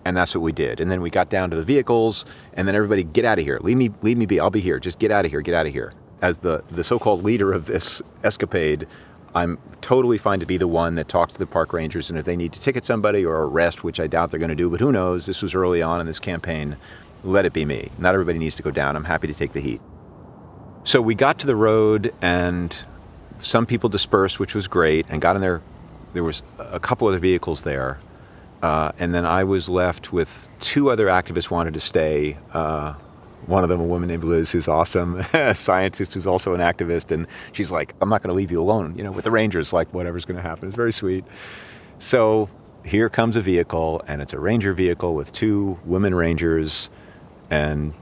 And 0.05 0.17
that's 0.17 0.35
what 0.35 0.41
we 0.41 0.51
did. 0.51 0.81
And 0.81 0.91
then 0.91 1.01
we 1.01 1.11
got 1.11 1.31
down 1.31 1.51
to 1.51 1.57
the 1.57 1.63
vehicles, 1.63 2.27
and 2.55 2.67
then 2.67 2.75
everybody, 2.75 3.05
get 3.05 3.25
out 3.25 3.39
of 3.39 3.45
here. 3.45 3.61
Leave 3.63 3.77
me, 3.77 3.91
leave 4.03 4.17
me 4.17 4.27
be. 4.27 4.41
I'll 4.41 4.51
be 4.51 4.61
here. 4.61 4.81
Just 4.81 4.99
get 4.99 5.13
out 5.13 5.25
of 5.25 5.31
here. 5.31 5.43
Get 5.43 5.55
out 5.55 5.67
of 5.67 5.73
here. 5.73 5.93
As 6.23 6.39
the, 6.39 6.65
the 6.71 6.83
so 6.83 6.99
called 6.99 7.23
leader 7.23 7.53
of 7.53 7.67
this 7.67 8.03
escapade, 8.25 8.89
I'm 9.35 9.59
totally 9.81 10.19
fine 10.19 10.41
to 10.41 10.47
be 10.47 10.57
the 10.57 10.69
one 10.69 10.95
that 10.97 11.09
talks 11.09 11.35
to 11.35 11.39
the 11.39 11.47
park 11.47 11.73
rangers, 11.73 12.11
and 12.11 12.19
if 12.19 12.25
they 12.25 12.37
need 12.37 12.53
to 12.55 12.61
ticket 12.61 12.85
somebody 12.85 13.25
or 13.25 13.45
arrest, 13.45 13.85
which 13.85 14.01
I 14.01 14.07
doubt 14.07 14.31
they're 14.31 14.41
going 14.41 14.49
to 14.49 14.57
do, 14.57 14.71
but 14.71 14.81
who 14.81 14.93
knows? 14.93 15.27
This 15.27 15.43
was 15.43 15.55
early 15.55 15.83
on 15.83 16.01
in 16.01 16.07
this 16.07 16.19
campaign. 16.19 16.77
Let 17.25 17.45
it 17.45 17.53
be 17.53 17.65
me. 17.65 17.91
Not 17.99 18.15
everybody 18.15 18.39
needs 18.39 18.57
to 18.57 18.63
go 18.63 18.71
down. 18.71 18.97
I'm 18.97 19.05
happy 19.05 19.27
to 19.27 19.35
take 19.35 19.53
the 19.53 19.61
heat. 19.61 19.81
So 20.85 21.03
we 21.03 21.15
got 21.15 21.39
to 21.41 21.47
the 21.47 21.57
road, 21.57 22.15
and 22.23 22.77
some 23.41 23.67
people 23.67 23.89
dispersed, 23.89 24.39
which 24.39 24.55
was 24.55 24.67
great, 24.67 25.07
and 25.09 25.21
got 25.21 25.37
in 25.37 25.43
there. 25.43 25.61
There 26.15 26.25
was 26.25 26.43
a 26.59 26.81
couple 26.81 27.07
other 27.07 27.19
vehicles 27.19 27.63
there, 27.63 27.99
uh, 28.63 28.93
and 28.99 29.15
then 29.15 29.27
I 29.27 29.45
was 29.45 29.69
left 29.69 30.13
with 30.13 30.49
two 30.61 30.91
other 30.91 31.07
activists 31.07 31.51
wanted 31.51 31.75
to 31.75 31.81
stay. 31.81 32.39
Uh, 32.53 32.95
one 33.47 33.63
of 33.63 33.71
them, 33.71 33.81
a 33.81 33.85
woman 33.85 34.09
named 34.09 34.25
Liz, 34.25 34.51
who's 34.51 34.69
awesome, 34.69 35.17
a 35.33 35.55
scientist 35.55 36.15
who's 36.15 36.27
also 36.27 36.55
an 36.55 36.61
activist, 36.61 37.11
and 37.13 37.27
she's 37.53 37.71
like, 37.71 37.95
"I'm 38.01 38.09
not 38.09 38.23
going 38.23 38.29
to 38.29 38.35
leave 38.35 38.51
you 38.51 38.61
alone, 38.61 38.95
you 38.97 39.05
know, 39.05 39.13
with 39.13 39.25
the 39.25 39.31
Rangers. 39.31 39.73
Like, 39.73 39.93
whatever's 39.95 40.25
going 40.25 40.37
to 40.37 40.43
happen." 40.43 40.69
It's 40.69 40.77
very 40.77 40.93
sweet. 40.93 41.25
So 41.99 42.49
here 42.85 43.09
comes 43.09 43.37
a 43.37 43.41
vehicle, 43.41 44.03
and 44.07 44.23
it's 44.23 44.33
a 44.33 44.39
Ranger 44.39 44.73
vehicle 44.73 45.15
with 45.15 45.33
two 45.33 45.79
women 45.85 46.15
Rangers, 46.15 46.91
and 47.51 47.95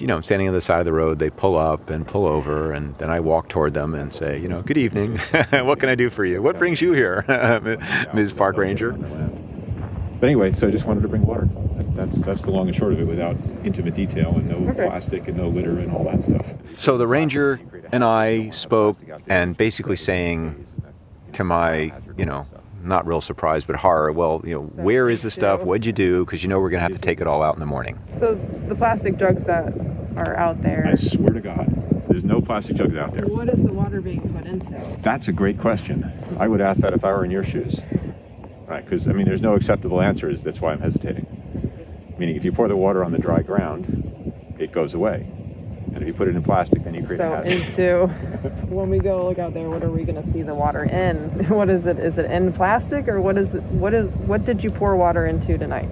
you 0.00 0.06
know, 0.06 0.16
I'm 0.16 0.22
standing 0.22 0.48
on 0.48 0.54
the 0.54 0.60
side 0.60 0.80
of 0.80 0.86
the 0.86 0.92
road. 0.92 1.18
They 1.18 1.30
pull 1.30 1.56
up 1.56 1.90
and 1.90 2.06
pull 2.06 2.26
over, 2.26 2.72
and 2.72 2.96
then 2.98 3.10
I 3.10 3.20
walk 3.20 3.48
toward 3.48 3.74
them 3.74 3.94
and 3.94 4.12
say, 4.12 4.38
you 4.38 4.48
know, 4.48 4.62
good 4.62 4.76
evening. 4.76 5.18
what 5.50 5.78
can 5.78 5.88
I 5.88 5.94
do 5.94 6.10
for 6.10 6.24
you? 6.24 6.42
What 6.42 6.58
brings 6.58 6.80
you 6.80 6.92
here, 6.92 7.24
Ms. 8.14 8.32
Park 8.32 8.56
Ranger? 8.56 8.92
But 8.92 10.26
anyway, 10.26 10.52
so 10.52 10.68
I 10.68 10.70
just 10.70 10.84
wanted 10.84 11.02
to 11.02 11.08
bring 11.08 11.24
water 11.26 11.48
that's 11.94 12.16
that's 12.22 12.42
the 12.42 12.50
long 12.50 12.68
and 12.68 12.76
short 12.76 12.92
of 12.92 13.00
it 13.00 13.06
without 13.06 13.36
intimate 13.64 13.94
detail 13.94 14.34
and 14.36 14.48
no 14.48 14.70
okay. 14.70 14.86
plastic 14.86 15.28
and 15.28 15.36
no 15.36 15.48
litter 15.48 15.78
and 15.78 15.92
all 15.92 16.04
that 16.04 16.22
stuff. 16.22 16.44
So 16.76 16.98
the 16.98 17.06
ranger 17.06 17.60
and 17.92 18.04
I 18.04 18.50
spoke 18.50 18.98
and 19.28 19.56
basically 19.56 19.96
saying 19.96 20.66
to 21.32 21.44
my, 21.44 21.92
you 22.16 22.24
know, 22.24 22.46
not 22.82 23.06
real 23.06 23.20
surprise 23.20 23.64
but 23.64 23.76
horror, 23.76 24.12
well, 24.12 24.42
you 24.44 24.54
know, 24.54 24.62
where 24.62 25.08
is 25.08 25.22
the 25.22 25.30
stuff? 25.30 25.64
What'd 25.64 25.86
you 25.86 25.92
do? 25.92 26.24
Because 26.24 26.42
you 26.42 26.48
know 26.48 26.60
we're 26.60 26.70
going 26.70 26.78
to 26.78 26.84
have 26.84 26.92
to 26.92 26.98
take 26.98 27.20
it 27.20 27.26
all 27.26 27.42
out 27.42 27.54
in 27.54 27.60
the 27.60 27.66
morning. 27.66 27.98
So 28.18 28.34
the 28.68 28.74
plastic 28.74 29.16
jugs 29.16 29.44
that 29.44 29.72
are 30.16 30.36
out 30.36 30.62
there. 30.62 30.86
I 30.86 30.94
swear 30.94 31.30
to 31.30 31.40
God, 31.40 32.04
there's 32.08 32.24
no 32.24 32.40
plastic 32.40 32.76
jugs 32.76 32.96
out 32.96 33.14
there. 33.14 33.26
What 33.26 33.48
is 33.48 33.62
the 33.62 33.72
water 33.72 34.00
being 34.00 34.32
put 34.32 34.46
into? 34.46 34.98
That's 35.00 35.28
a 35.28 35.32
great 35.32 35.58
question. 35.58 36.10
I 36.38 36.48
would 36.48 36.60
ask 36.60 36.80
that 36.80 36.92
if 36.92 37.04
I 37.04 37.12
were 37.12 37.24
in 37.24 37.30
your 37.30 37.44
shoes. 37.44 37.80
Right, 38.66 38.84
because 38.84 39.08
I 39.08 39.12
mean, 39.12 39.26
there's 39.26 39.42
no 39.42 39.54
acceptable 39.54 40.00
answers. 40.00 40.42
That's 40.42 40.60
why 40.60 40.72
I'm 40.72 40.80
hesitating. 40.80 41.26
Meaning, 42.18 42.36
if 42.36 42.44
you 42.44 42.52
pour 42.52 42.68
the 42.68 42.76
water 42.76 43.04
on 43.04 43.12
the 43.12 43.18
dry 43.18 43.42
ground, 43.42 44.54
it 44.58 44.72
goes 44.72 44.94
away. 44.94 45.26
And 45.94 46.02
if 46.02 46.06
you 46.06 46.14
put 46.14 46.28
it 46.28 46.36
in 46.36 46.42
plastic, 46.42 46.84
then 46.84 46.94
you 46.94 47.04
create 47.04 47.20
a 47.20 47.24
So 47.24 47.34
hazard. 47.34 47.78
into 47.78 48.06
when 48.74 48.88
we 48.88 48.98
go 48.98 49.28
look 49.28 49.38
out 49.38 49.54
there, 49.54 49.68
what 49.68 49.82
are 49.82 49.90
we 49.90 50.04
gonna 50.04 50.24
see 50.32 50.42
the 50.42 50.54
water 50.54 50.84
in? 50.84 51.44
What 51.48 51.70
is 51.70 51.86
it? 51.86 51.98
Is 51.98 52.18
it 52.18 52.30
in 52.30 52.52
plastic 52.52 53.08
or 53.08 53.20
what 53.20 53.36
is 53.36 53.52
it? 53.54 53.62
What 53.64 53.94
is 53.94 54.08
what 54.26 54.44
did 54.44 54.62
you 54.62 54.70
pour 54.70 54.96
water 54.96 55.26
into 55.26 55.58
tonight? 55.58 55.88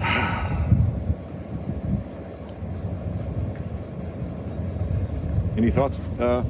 Any 5.56 5.70
thoughts? 5.70 5.98
Uh, 6.18 6.42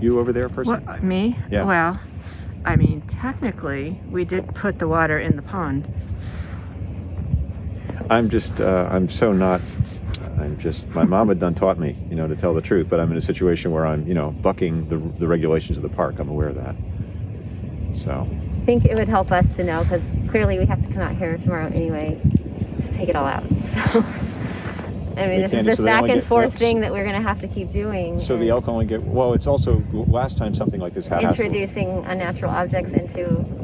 you 0.00 0.18
over 0.18 0.32
there, 0.32 0.48
person? 0.48 0.82
What, 0.84 1.02
me? 1.02 1.38
Yeah. 1.50 1.64
Well, 1.64 2.00
I 2.64 2.76
mean, 2.76 3.02
technically, 3.02 4.00
we 4.10 4.24
did 4.24 4.46
put 4.54 4.78
the 4.78 4.88
water 4.88 5.18
in 5.18 5.36
the 5.36 5.42
pond. 5.42 5.86
I'm 8.10 8.28
just, 8.28 8.60
uh, 8.60 8.88
I'm 8.90 9.08
so 9.08 9.32
not. 9.32 9.62
I'm 10.36 10.58
just. 10.58 10.88
My 10.88 11.04
mom 11.04 11.28
had 11.28 11.38
done 11.38 11.54
taught 11.54 11.78
me, 11.78 11.96
you 12.10 12.16
know, 12.16 12.26
to 12.26 12.34
tell 12.34 12.52
the 12.52 12.60
truth. 12.60 12.88
But 12.90 12.98
I'm 12.98 13.10
in 13.12 13.16
a 13.16 13.20
situation 13.20 13.70
where 13.70 13.86
I'm, 13.86 14.06
you 14.06 14.14
know, 14.14 14.32
bucking 14.32 14.88
the 14.88 14.98
the 15.18 15.28
regulations 15.28 15.78
of 15.78 15.82
the 15.82 15.88
park. 15.88 16.18
I'm 16.18 16.28
aware 16.28 16.48
of 16.48 16.56
that. 16.56 16.74
So. 17.96 18.28
I 18.62 18.64
think 18.66 18.84
it 18.84 18.98
would 18.98 19.08
help 19.08 19.32
us 19.32 19.46
to 19.56 19.64
know 19.64 19.82
because 19.84 20.02
clearly 20.30 20.58
we 20.58 20.66
have 20.66 20.82
to 20.86 20.92
come 20.92 21.02
out 21.02 21.16
here 21.16 21.38
tomorrow 21.38 21.66
anyway 21.68 22.20
to 22.82 22.96
take 22.96 23.08
it 23.08 23.16
all 23.16 23.26
out. 23.26 23.44
So, 23.90 24.04
I 25.16 25.26
mean, 25.26 25.42
this 25.42 25.52
is 25.52 25.66
this 25.66 25.76
so 25.76 25.84
back 25.84 26.08
and 26.08 26.24
forth 26.24 26.56
thing 26.56 26.80
that 26.80 26.92
we're 26.92 27.04
going 27.04 27.20
to 27.20 27.28
have 27.28 27.40
to 27.40 27.48
keep 27.48 27.72
doing. 27.72 28.20
So 28.20 28.38
the 28.38 28.48
elk 28.48 28.68
only 28.68 28.86
get. 28.86 29.02
Well, 29.02 29.34
it's 29.34 29.46
also 29.46 29.84
last 29.92 30.38
time 30.38 30.54
something 30.54 30.80
like 30.80 30.94
this 30.94 31.08
happened. 31.08 31.30
introducing 31.30 32.04
unnatural 32.06 32.50
objects 32.52 32.92
into 32.92 33.59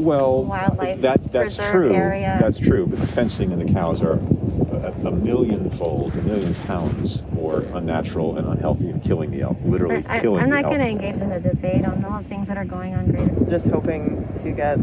Well, 0.00 0.44
wildlife 0.44 1.00
that 1.02 1.32
that's 1.32 1.56
true. 1.56 1.92
area. 1.92 2.36
That's 2.40 2.58
true. 2.58 2.86
But 2.86 3.00
the 3.00 3.06
fencing 3.08 3.52
and 3.52 3.60
the 3.66 3.72
cows 3.72 4.02
are 4.02 4.14
a, 4.14 4.92
a 5.06 5.10
millionfold, 5.10 6.12
a 6.14 6.22
million 6.22 6.54
pounds 6.66 7.22
more 7.32 7.60
unnatural 7.74 8.36
and 8.38 8.46
unhealthy 8.48 8.88
and 8.88 9.02
killing 9.02 9.30
the 9.30 9.42
elk. 9.42 9.56
Literally 9.64 10.04
I, 10.08 10.20
killing 10.20 10.42
I'm 10.42 10.50
the 10.50 10.56
not 10.60 10.64
going 10.64 10.80
to 10.80 10.88
engage 10.88 11.20
in 11.20 11.30
a 11.32 11.40
debate 11.40 11.84
on 11.84 12.04
all 12.04 12.22
the 12.22 12.28
things 12.28 12.48
that 12.48 12.56
are 12.56 12.64
going 12.64 12.94
on 12.94 13.10
greater. 13.10 13.50
Just 13.50 13.66
hoping 13.68 14.26
to 14.42 14.50
get 14.52 14.78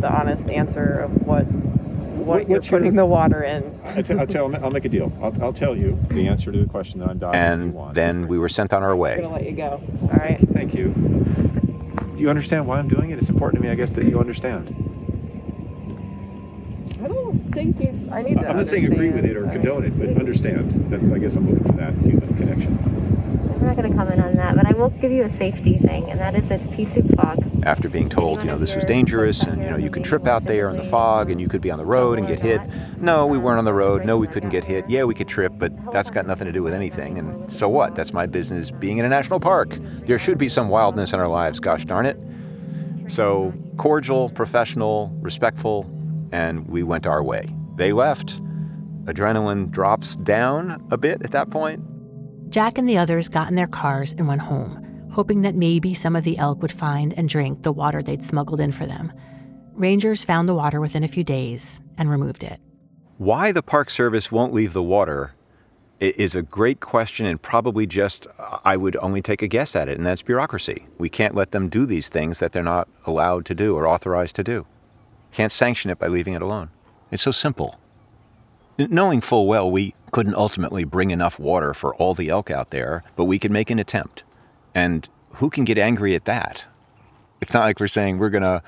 the 0.00 0.10
honest 0.10 0.48
answer 0.48 1.00
of 1.00 1.26
what 1.26 1.44
what 1.44 2.26
What- 2.26 2.48
you're 2.48 2.56
what's 2.58 2.70
your- 2.70 2.80
putting 2.80 2.96
the 2.96 3.06
water 3.06 3.42
in. 3.44 3.78
I 3.84 4.02
t- 4.02 4.14
I'll 4.14 4.26
tell. 4.26 4.54
I'll 4.64 4.70
make 4.70 4.84
a 4.84 4.88
deal. 4.88 5.12
I'll, 5.22 5.42
I'll 5.42 5.52
tell 5.52 5.76
you 5.76 5.98
the 6.10 6.26
answer 6.28 6.50
to 6.50 6.58
the 6.58 6.66
question 6.68 7.00
that 7.00 7.08
I'm 7.08 7.18
dying. 7.18 7.34
And 7.74 7.94
then 7.94 8.26
we 8.26 8.38
were 8.38 8.48
sent 8.48 8.72
on 8.72 8.82
our 8.82 8.92
I'm 8.92 8.98
way. 8.98 9.16
gonna 9.16 9.32
let 9.32 9.44
you 9.46 9.52
go. 9.52 9.80
All 10.02 10.08
right. 10.08 10.38
Thank 10.52 10.74
you. 10.74 10.86
You 10.96 11.25
understand 12.28 12.66
why 12.66 12.78
I'm 12.78 12.88
doing 12.88 13.10
it? 13.10 13.18
It's 13.18 13.28
important 13.28 13.62
to 13.62 13.66
me, 13.66 13.72
I 13.72 13.76
guess, 13.76 13.90
that 13.90 14.04
you 14.06 14.18
understand. 14.18 14.68
I 17.02 17.08
don't 17.08 17.52
think 17.52 17.80
you. 17.80 18.08
I 18.10 18.22
need 18.22 18.34
to. 18.34 18.48
I'm 18.48 18.56
not 18.56 18.66
saying 18.66 18.86
agree 18.86 19.10
with 19.10 19.24
it 19.24 19.36
or 19.36 19.46
understand. 19.46 19.62
condone 19.62 19.84
it, 19.84 19.98
but 19.98 20.20
understand. 20.20 20.90
That's. 20.90 21.08
I 21.08 21.18
guess 21.18 21.34
I'm 21.36 21.48
looking 21.48 21.64
for 21.64 21.78
that 21.78 21.94
human 21.94 22.34
connection. 22.36 22.78
I'm 23.54 23.66
not 23.66 23.76
going 23.76 23.90
to 23.90 23.96
comment 23.96 24.20
on 24.20 24.34
that, 24.36 24.56
but 24.56 24.66
I 24.66 24.72
will 24.72 24.90
give 24.90 25.12
you 25.12 25.24
a 25.24 25.36
safety 25.36 25.78
thing, 25.78 26.10
and 26.10 26.18
that 26.20 26.34
is 26.34 26.50
it's 26.50 26.66
pea 26.74 26.86
soup 26.92 27.14
fog. 27.16 27.45
After 27.66 27.88
being 27.88 28.08
told, 28.08 28.42
you 28.42 28.46
know, 28.46 28.58
this 28.58 28.76
was 28.76 28.84
dangerous 28.84 29.42
and, 29.42 29.60
you 29.60 29.68
know, 29.68 29.76
you 29.76 29.90
could 29.90 30.04
trip 30.04 30.28
out 30.28 30.44
there 30.44 30.70
in 30.70 30.76
the 30.76 30.84
fog 30.84 31.32
and 31.32 31.40
you 31.40 31.48
could 31.48 31.60
be 31.60 31.72
on 31.72 31.78
the 31.78 31.84
road 31.84 32.16
and 32.16 32.28
get 32.28 32.38
hit. 32.38 32.60
No, 33.00 33.26
we 33.26 33.38
weren't 33.38 33.58
on 33.58 33.64
the 33.64 33.74
road. 33.74 34.04
No, 34.04 34.16
we 34.16 34.28
couldn't 34.28 34.50
get 34.50 34.62
hit. 34.62 34.88
Yeah, 34.88 35.02
we 35.02 35.14
could 35.14 35.26
trip, 35.26 35.52
but 35.58 35.72
that's 35.90 36.08
got 36.08 36.28
nothing 36.28 36.46
to 36.46 36.52
do 36.52 36.62
with 36.62 36.72
anything. 36.72 37.18
And 37.18 37.50
so 37.50 37.68
what? 37.68 37.96
That's 37.96 38.12
my 38.12 38.24
business 38.24 38.70
being 38.70 38.98
in 38.98 39.04
a 39.04 39.08
national 39.08 39.40
park. 39.40 39.78
There 40.06 40.16
should 40.16 40.38
be 40.38 40.48
some 40.48 40.68
wildness 40.68 41.12
in 41.12 41.18
our 41.18 41.26
lives, 41.26 41.58
gosh 41.58 41.84
darn 41.84 42.06
it. 42.06 42.16
So 43.08 43.52
cordial, 43.76 44.28
professional, 44.30 45.10
respectful, 45.20 45.90
and 46.30 46.68
we 46.68 46.84
went 46.84 47.04
our 47.04 47.22
way. 47.22 47.52
They 47.74 47.92
left. 47.92 48.40
Adrenaline 49.06 49.72
drops 49.72 50.14
down 50.14 50.86
a 50.92 50.96
bit 50.96 51.20
at 51.24 51.32
that 51.32 51.50
point. 51.50 51.82
Jack 52.48 52.78
and 52.78 52.88
the 52.88 52.98
others 52.98 53.28
got 53.28 53.48
in 53.48 53.56
their 53.56 53.66
cars 53.66 54.12
and 54.12 54.28
went 54.28 54.40
home, 54.40 54.85
hoping 55.16 55.40
that 55.40 55.54
maybe 55.54 55.94
some 55.94 56.14
of 56.14 56.24
the 56.24 56.36
elk 56.36 56.60
would 56.60 56.70
find 56.70 57.14
and 57.14 57.26
drink 57.26 57.62
the 57.62 57.72
water 57.72 58.02
they'd 58.02 58.22
smuggled 58.22 58.60
in 58.60 58.70
for 58.70 58.84
them. 58.84 59.10
Rangers 59.72 60.22
found 60.22 60.46
the 60.46 60.54
water 60.54 60.78
within 60.78 61.02
a 61.02 61.08
few 61.08 61.24
days 61.24 61.80
and 61.96 62.10
removed 62.10 62.44
it. 62.44 62.60
Why 63.16 63.50
the 63.50 63.62
Park 63.62 63.88
Service 63.88 64.30
won't 64.30 64.52
leave 64.52 64.74
the 64.74 64.82
water 64.82 65.32
is 66.00 66.34
a 66.34 66.42
great 66.42 66.80
question 66.80 67.24
and 67.24 67.40
probably 67.40 67.86
just, 67.86 68.26
I 68.62 68.76
would 68.76 68.94
only 68.96 69.22
take 69.22 69.40
a 69.40 69.48
guess 69.48 69.74
at 69.74 69.88
it, 69.88 69.96
and 69.96 70.04
that's 70.04 70.20
bureaucracy. 70.20 70.86
We 70.98 71.08
can't 71.08 71.34
let 71.34 71.52
them 71.52 71.70
do 71.70 71.86
these 71.86 72.10
things 72.10 72.38
that 72.40 72.52
they're 72.52 72.62
not 72.62 72.86
allowed 73.06 73.46
to 73.46 73.54
do 73.54 73.74
or 73.74 73.88
authorized 73.88 74.36
to 74.36 74.44
do. 74.44 74.66
Can't 75.32 75.50
sanction 75.50 75.90
it 75.90 75.98
by 75.98 76.08
leaving 76.08 76.34
it 76.34 76.42
alone. 76.42 76.68
It's 77.10 77.22
so 77.22 77.30
simple. 77.30 77.80
Knowing 78.76 79.22
full 79.22 79.46
well 79.46 79.70
we 79.70 79.94
couldn't 80.10 80.34
ultimately 80.34 80.84
bring 80.84 81.10
enough 81.10 81.38
water 81.38 81.72
for 81.72 81.94
all 81.94 82.12
the 82.12 82.28
elk 82.28 82.50
out 82.50 82.70
there, 82.70 83.02
but 83.16 83.24
we 83.24 83.38
could 83.38 83.50
make 83.50 83.70
an 83.70 83.78
attempt. 83.78 84.22
And 84.76 85.08
who 85.36 85.48
can 85.48 85.64
get 85.64 85.78
angry 85.78 86.14
at 86.14 86.26
that? 86.26 86.66
It's 87.40 87.54
not 87.54 87.64
like 87.64 87.80
we're 87.80 87.88
saying 87.88 88.18
we're 88.18 88.28
going 88.28 88.42
to 88.42 88.62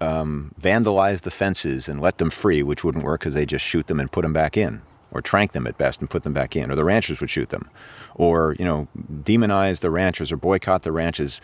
um, 0.00 0.54
vandalize 0.58 1.20
the 1.20 1.30
fences 1.30 1.90
and 1.90 2.00
let 2.00 2.16
them 2.16 2.30
free, 2.30 2.62
which 2.62 2.82
wouldn't 2.82 3.04
work 3.04 3.20
because 3.20 3.34
they 3.34 3.44
just 3.44 3.62
shoot 3.62 3.86
them 3.86 4.00
and 4.00 4.10
put 4.10 4.22
them 4.22 4.32
back 4.32 4.56
in, 4.56 4.80
or 5.10 5.20
trank 5.20 5.52
them 5.52 5.66
at 5.66 5.76
best 5.76 6.00
and 6.00 6.08
put 6.08 6.22
them 6.22 6.32
back 6.32 6.56
in, 6.56 6.70
or 6.70 6.74
the 6.74 6.84
ranchers 6.84 7.20
would 7.20 7.28
shoot 7.28 7.50
them, 7.50 7.68
or 8.14 8.56
you 8.58 8.64
know 8.64 8.88
demonize 8.96 9.80
the 9.80 9.90
ranchers 9.90 10.32
or 10.32 10.38
boycott 10.38 10.84
the 10.84 10.92
ranches. 10.92 11.42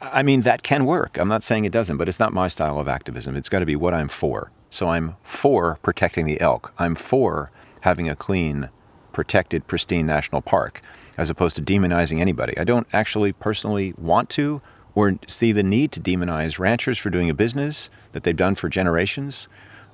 I 0.00 0.24
mean 0.24 0.42
that 0.42 0.64
can 0.64 0.84
work. 0.84 1.16
I'm 1.16 1.28
not 1.28 1.44
saying 1.44 1.64
it 1.64 1.72
doesn't, 1.72 1.96
but 1.96 2.08
it's 2.08 2.18
not 2.18 2.32
my 2.32 2.48
style 2.48 2.80
of 2.80 2.88
activism. 2.88 3.36
It's 3.36 3.48
got 3.48 3.60
to 3.60 3.66
be 3.66 3.76
what 3.76 3.94
I'm 3.94 4.08
for. 4.08 4.50
So 4.68 4.88
I'm 4.88 5.14
for 5.22 5.78
protecting 5.84 6.26
the 6.26 6.40
elk. 6.40 6.74
I'm 6.76 6.96
for 6.96 7.52
having 7.82 8.08
a 8.08 8.16
clean, 8.16 8.68
protected, 9.12 9.68
pristine 9.68 10.06
national 10.06 10.42
park, 10.42 10.82
as 11.18 11.28
opposed 11.28 11.56
to 11.56 11.62
demonizing 11.62 12.20
anybody. 12.20 12.56
I 12.56 12.64
don't 12.64 12.86
actually 12.94 13.32
personally 13.32 13.92
want 13.98 14.30
to 14.30 14.62
or 14.94 15.18
see 15.26 15.52
the 15.52 15.62
need 15.62 15.92
to 15.92 16.00
demonize 16.00 16.58
ranchers 16.58 16.96
for 16.96 17.10
doing 17.10 17.28
a 17.28 17.34
business 17.34 17.90
that 18.12 18.22
they've 18.22 18.34
done 18.34 18.54
for 18.54 18.68
generations, 18.68 19.48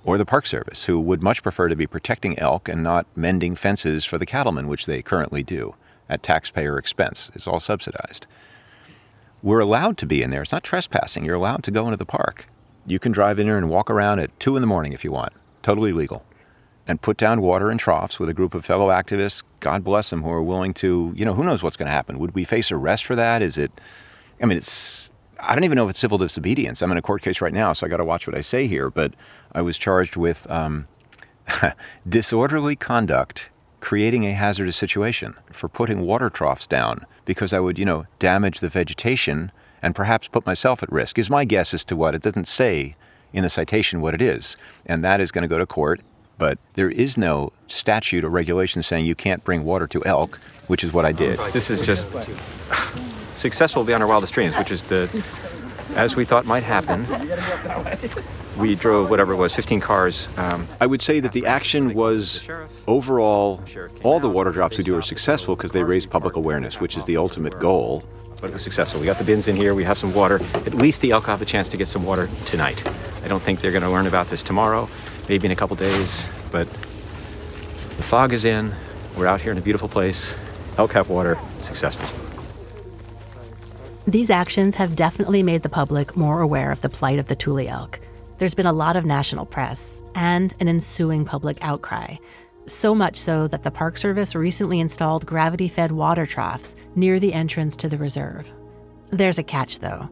or 0.05 0.19
the 0.19 0.25
Park 0.25 0.47
Service, 0.47 0.85
who 0.85 1.01
would 1.01 1.23
much 1.23 1.43
prefer 1.43 1.69
to 1.69 1.77
be 1.77 1.87
protecting 1.87 2.39
elk 2.39 2.69
and 2.69 2.83
not 2.83 3.07
mending 3.17 3.57
fences 3.57 4.05
for 4.05 4.19
the 4.19 4.27
cattlemen, 4.27 4.69
which 4.69 4.87
they 4.87 5.03
currently 5.03 5.43
do 5.43 5.75
at 6.09 6.23
taxpayer 6.23 6.79
expense. 6.79 7.31
It's 7.35 7.47
all 7.47 7.61
subsidized. 7.61 8.27
We're 9.43 9.61
allowed 9.61 9.99
to 9.99 10.07
be 10.07 10.23
in 10.23 10.31
there. 10.31 10.43
It's 10.43 10.53
not 10.53 10.63
trespassing. 10.63 11.25
You're 11.25 11.35
allowed 11.35 11.65
to 11.65 11.71
go 11.71 11.87
into 11.87 11.97
the 11.97 12.07
park. 12.07 12.47
You 12.87 12.99
can 12.99 13.13
drive 13.13 13.39
in 13.39 13.47
there 13.47 13.59
and 13.59 13.71
walk 13.71 13.91
around 13.91 14.21
at 14.21 14.39
2 14.41 14.57
in 14.57 14.61
the 14.61 14.67
morning 14.67 14.93
if 14.93 15.05
you 15.05 15.13
want. 15.13 15.33
Totally 15.63 15.93
legal. 15.93 16.25
And 16.87 17.01
put 17.01 17.17
down 17.17 17.41
water 17.41 17.71
in 17.71 17.79
troughs 17.79 18.19
with 18.19 18.29
a 18.29 18.35
group 18.35 18.55
of 18.55 18.65
fellow 18.65 18.89
activists, 18.89 19.43
God 19.61 19.83
bless 19.83 20.11
them, 20.11 20.23
who 20.23 20.31
are 20.31 20.43
willing 20.43 20.75
to, 20.75 21.15
you 21.17 21.25
know, 21.25 21.33
who 21.33 21.43
knows 21.43 21.63
what's 21.63 21.77
going 21.77 21.87
to 21.87 21.93
happen. 21.93 22.19
Would 22.19 22.35
we 22.35 22.45
face 22.45 22.71
arrest 22.71 23.07
for 23.07 23.17
that? 23.17 23.41
Is 23.41 23.57
it, 23.57 23.73
I 24.43 24.45
mean, 24.45 24.59
it's, 24.59 25.11
I 25.41 25.55
don't 25.55 25.65
even 25.65 25.77
know 25.77 25.85
if 25.85 25.91
it's 25.91 25.99
civil 25.99 26.19
disobedience. 26.19 26.83
I'm 26.83 26.93
in 26.93 26.99
a 26.99 27.03
court 27.03 27.23
case 27.23 27.41
right 27.41 27.55
now, 27.55 27.73
so 27.73 27.87
I 27.87 27.89
got 27.89 27.97
to 27.97 28.05
watch 28.05 28.27
what 28.27 28.37
I 28.37 28.43
say 28.43 28.67
here. 28.67 28.91
But 28.91 29.15
I 29.53 29.63
was 29.63 29.79
charged 29.79 30.17
with 30.17 30.49
um, 30.51 30.87
disorderly 32.09 32.77
conduct, 32.77 33.49
creating 33.81 34.27
a 34.27 34.35
hazardous 34.35 34.77
situation 34.77 35.35
for 35.53 35.69
putting 35.69 36.03
water 36.03 36.29
troughs 36.29 36.67
down 36.67 37.07
because 37.25 37.53
I 37.53 37.61
would, 37.61 37.79
you 37.79 37.85
know, 37.85 38.07
damage 38.19 38.61
the 38.61 38.69
vegetation 38.69 39.53
and 39.83 39.95
perhaps 39.95 40.29
put 40.29 40.47
myself 40.47 40.83
at 40.83 40.91
risk, 40.91 41.19
is 41.19 41.29
my 41.29 41.45
guess 41.45 41.75
as 41.75 41.85
to 41.85 41.97
what. 41.97 42.15
It 42.15 42.23
doesn't 42.23 42.49
say 42.49 42.95
in 43.35 43.43
the 43.43 43.51
citation 43.51 44.01
what 44.01 44.15
it 44.15 44.23
is. 44.23 44.57
And 44.87 45.05
that 45.05 45.21
is 45.21 45.31
going 45.31 45.43
to 45.43 45.49
go 45.49 45.59
to 45.59 45.67
court. 45.67 46.01
But 46.39 46.59
there 46.75 46.91
is 46.91 47.17
no 47.17 47.53
statute 47.69 48.25
or 48.25 48.29
regulation 48.29 48.83
saying 48.83 49.07
you 49.07 49.15
can't 49.15 49.43
bring 49.45 49.65
water 49.65 49.87
to 49.89 50.05
elk, 50.05 50.39
which 50.67 50.83
is 50.85 50.93
what 50.93 51.05
I 51.05 51.13
did. 51.13 51.39
This 51.53 51.71
is 51.71 51.81
just 51.81 52.07
successful 53.33 53.85
beyond 53.85 54.03
our 54.03 54.09
wildest 54.09 54.33
dreams, 54.35 54.57
which 54.57 54.71
is 54.71 54.83
the, 54.83 55.09
as 55.95 56.17
we 56.17 56.25
thought 56.25 56.45
might 56.45 56.63
happen. 56.63 57.07
We 58.59 58.75
drove 58.77 59.11
whatever 59.11 59.33
it 59.33 59.37
was, 59.37 59.53
15 59.53 59.81
cars. 59.81 60.29
Um, 60.37 60.67
I 60.81 60.87
would 60.87 61.03
say 61.03 61.19
that 61.21 61.33
the 61.33 61.47
action 61.47 61.93
was 61.95 62.43
overall, 62.87 63.61
all 64.05 64.21
the 64.21 64.29
water 64.29 64.53
drops 64.53 64.79
we 64.79 64.85
do 64.85 64.97
are 64.97 65.03
successful 65.03 65.57
because 65.57 65.73
they 65.73 65.83
raise 65.83 66.07
public 66.07 66.37
awareness, 66.37 66.81
which 66.81 66.97
is 66.97 67.05
the 67.05 67.17
ultimate 67.17 67.59
goal. 67.59 68.05
but 68.41 68.51
it 68.51 68.53
was 68.53 68.63
successful. 68.63 69.01
We 69.01 69.07
got 69.07 69.19
the 69.19 69.25
bins 69.25 69.49
in 69.49 69.57
here. 69.57 69.75
We 69.75 69.83
have 69.85 69.99
some 69.99 70.15
water. 70.15 70.41
At 70.55 70.75
least 70.75 71.01
the 71.01 71.11
elk 71.11 71.25
have 71.27 71.43
a 71.43 71.45
chance 71.45 71.69
to 71.71 71.77
get 71.77 71.89
some 71.89 72.05
water 72.05 72.29
tonight. 72.47 72.81
I 73.25 73.29
don't 73.29 73.43
think 73.43 73.61
they're 73.61 73.73
going 73.73 73.83
to 73.83 73.91
learn 73.91 74.07
about 74.07 74.29
this 74.29 74.43
tomorrow, 74.43 74.89
maybe 75.29 75.47
in 75.47 75.53
a 75.53 75.57
couple 75.57 75.77
days. 75.77 76.25
But 76.51 76.69
the 77.97 78.03
fog 78.03 78.33
is 78.33 78.45
in. 78.45 78.75
We're 79.17 79.27
out 79.27 79.41
here 79.41 79.53
in 79.53 79.59
a 79.59 79.63
beautiful 79.63 79.89
place. 79.89 80.35
Elk 80.79 80.93
have 80.93 81.09
water. 81.09 81.39
Successful. 81.61 82.09
These 84.07 84.29
actions 84.29 84.77
have 84.77 84.97
definitely 84.97 85.43
made 85.43 85.63
the 85.63 85.69
public 85.69 86.17
more 86.17 86.41
aware 86.41 86.71
of 86.71 86.83
the 86.83 86.91
plight 86.91 87.19
of 87.19 87.29
the 87.29 87.37
Tule 87.37 87.67
elk. 87.67 88.01
There's 88.39 88.55
been 88.55 88.67
a 88.67 88.73
lot 88.73 88.97
of 88.97 89.07
national 89.07 89.47
press 89.47 90.03
and 90.15 90.53
an 90.61 90.69
ensuing 90.69 91.25
public 91.25 91.57
outcry. 91.63 92.17
So 92.67 92.95
much 92.95 93.17
so 93.17 93.47
that 93.49 93.63
the 93.63 93.71
Park 93.71 93.97
Service 93.97 94.35
recently 94.35 94.81
installed 94.81 95.25
gravity 95.25 95.69
fed 95.69 95.93
water 95.93 96.27
troughs 96.27 96.77
near 96.95 97.21
the 97.21 97.33
entrance 97.33 97.77
to 97.77 97.89
the 97.89 97.97
reserve. 97.97 98.53
There's 99.11 99.39
a 99.39 99.43
catch, 99.43 99.79
though. 99.79 100.11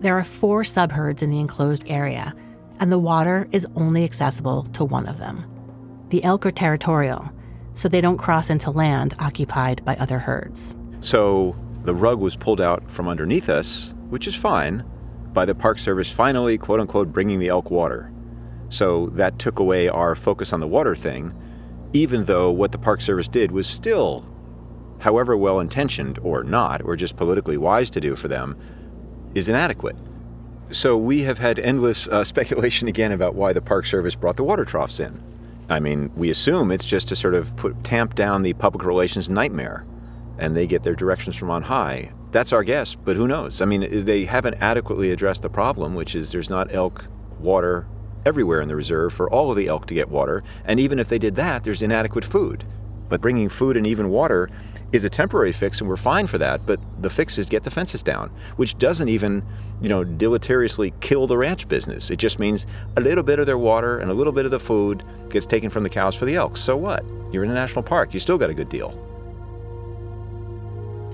There 0.00 0.16
are 0.16 0.24
four 0.24 0.62
subherds 0.62 1.22
in 1.22 1.30
the 1.30 1.40
enclosed 1.40 1.84
area, 1.86 2.34
and 2.80 2.90
the 2.92 2.98
water 2.98 3.48
is 3.52 3.66
only 3.76 4.04
accessible 4.04 4.64
to 4.64 4.84
one 4.84 5.06
of 5.06 5.18
them. 5.18 5.44
the 6.10 6.22
elk 6.22 6.46
are 6.46 6.52
territorial, 6.52 7.28
so 7.74 7.88
they 7.88 8.00
don't 8.00 8.18
cross 8.18 8.48
into 8.48 8.70
land 8.70 9.14
occupied 9.18 9.84
by 9.84 9.96
other 9.96 10.18
herds. 10.20 10.76
So 11.00 11.56
the 11.82 11.94
rug 11.94 12.20
was 12.20 12.36
pulled 12.36 12.60
out 12.60 12.88
from 12.88 13.08
underneath 13.08 13.48
us, 13.48 13.92
which 14.10 14.28
is 14.28 14.34
fine, 14.36 14.84
by 15.32 15.44
the 15.44 15.56
Park 15.56 15.78
Service 15.78 16.08
finally, 16.12 16.56
quote 16.56 16.78
unquote, 16.78 17.12
bringing 17.12 17.40
the 17.40 17.48
elk 17.48 17.70
water. 17.70 18.12
So 18.68 19.06
that 19.14 19.40
took 19.40 19.58
away 19.58 19.88
our 19.88 20.14
focus 20.14 20.52
on 20.52 20.60
the 20.60 20.68
water 20.68 20.94
thing, 20.94 21.34
even 21.92 22.26
though 22.26 22.50
what 22.52 22.70
the 22.70 22.78
Park 22.78 23.00
Service 23.00 23.26
did 23.26 23.50
was 23.50 23.66
still, 23.66 24.24
however 25.00 25.36
well 25.36 25.58
intentioned 25.58 26.18
or 26.22 26.44
not, 26.44 26.80
or 26.84 26.94
just 26.94 27.16
politically 27.16 27.56
wise 27.56 27.90
to 27.90 28.00
do 28.00 28.14
for 28.14 28.28
them, 28.28 28.56
is 29.34 29.48
inadequate. 29.48 29.96
So 30.70 30.96
we 30.96 31.22
have 31.22 31.38
had 31.38 31.58
endless 31.58 32.08
uh, 32.08 32.24
speculation 32.24 32.88
again 32.88 33.12
about 33.12 33.34
why 33.34 33.52
the 33.52 33.62
Park 33.62 33.86
Service 33.86 34.14
brought 34.14 34.36
the 34.36 34.44
water 34.44 34.64
troughs 34.64 35.00
in. 35.00 35.22
I 35.68 35.80
mean, 35.80 36.10
we 36.14 36.30
assume 36.30 36.70
it's 36.70 36.84
just 36.84 37.08
to 37.08 37.16
sort 37.16 37.34
of 37.34 37.54
put 37.56 37.84
tamp 37.84 38.14
down 38.14 38.42
the 38.42 38.52
public 38.52 38.84
relations 38.84 39.30
nightmare, 39.30 39.86
and 40.38 40.54
they 40.54 40.66
get 40.66 40.82
their 40.82 40.94
directions 40.94 41.36
from 41.36 41.50
on 41.50 41.62
high. 41.62 42.12
That's 42.32 42.52
our 42.52 42.64
guess, 42.64 42.94
but 42.94 43.16
who 43.16 43.26
knows? 43.26 43.60
I 43.60 43.64
mean, 43.64 44.04
they 44.04 44.24
haven't 44.24 44.54
adequately 44.60 45.12
addressed 45.12 45.42
the 45.42 45.48
problem, 45.48 45.94
which 45.94 46.14
is 46.14 46.32
there's 46.32 46.50
not 46.50 46.74
elk 46.74 47.06
water 47.38 47.86
everywhere 48.26 48.60
in 48.60 48.68
the 48.68 48.76
reserve 48.76 49.12
for 49.12 49.30
all 49.30 49.50
of 49.50 49.56
the 49.56 49.68
elk 49.68 49.86
to 49.86 49.94
get 49.94 50.08
water, 50.08 50.42
and 50.64 50.80
even 50.80 50.98
if 50.98 51.08
they 51.08 51.18
did 51.18 51.36
that, 51.36 51.64
there's 51.64 51.82
inadequate 51.82 52.24
food. 52.24 52.64
But 53.08 53.20
bringing 53.20 53.48
food 53.48 53.76
and 53.76 53.86
even 53.86 54.08
water 54.10 54.50
is 54.94 55.04
a 55.04 55.10
temporary 55.10 55.52
fix, 55.52 55.80
and 55.80 55.88
we're 55.88 55.96
fine 55.96 56.26
for 56.26 56.38
that. 56.38 56.64
But 56.64 56.78
the 57.02 57.10
fix 57.10 57.36
is 57.36 57.48
get 57.48 57.64
the 57.64 57.70
fences 57.70 58.02
down, 58.02 58.30
which 58.56 58.78
doesn't 58.78 59.08
even, 59.08 59.42
you 59.80 59.88
know, 59.88 60.04
deleteriously 60.04 60.92
kill 61.00 61.26
the 61.26 61.36
ranch 61.36 61.66
business. 61.68 62.10
It 62.10 62.16
just 62.16 62.38
means 62.38 62.66
a 62.96 63.00
little 63.00 63.24
bit 63.24 63.38
of 63.38 63.46
their 63.46 63.58
water 63.58 63.98
and 63.98 64.10
a 64.10 64.14
little 64.14 64.32
bit 64.32 64.44
of 64.44 64.52
the 64.52 64.60
food 64.60 65.02
gets 65.30 65.46
taken 65.46 65.68
from 65.68 65.82
the 65.82 65.90
cows 65.90 66.14
for 66.14 66.26
the 66.26 66.36
elk. 66.36 66.56
So 66.56 66.76
what? 66.76 67.04
You're 67.32 67.44
in 67.44 67.50
a 67.50 67.54
national 67.54 67.82
park. 67.82 68.14
You 68.14 68.20
still 68.20 68.38
got 68.38 68.50
a 68.50 68.54
good 68.54 68.68
deal. 68.68 68.92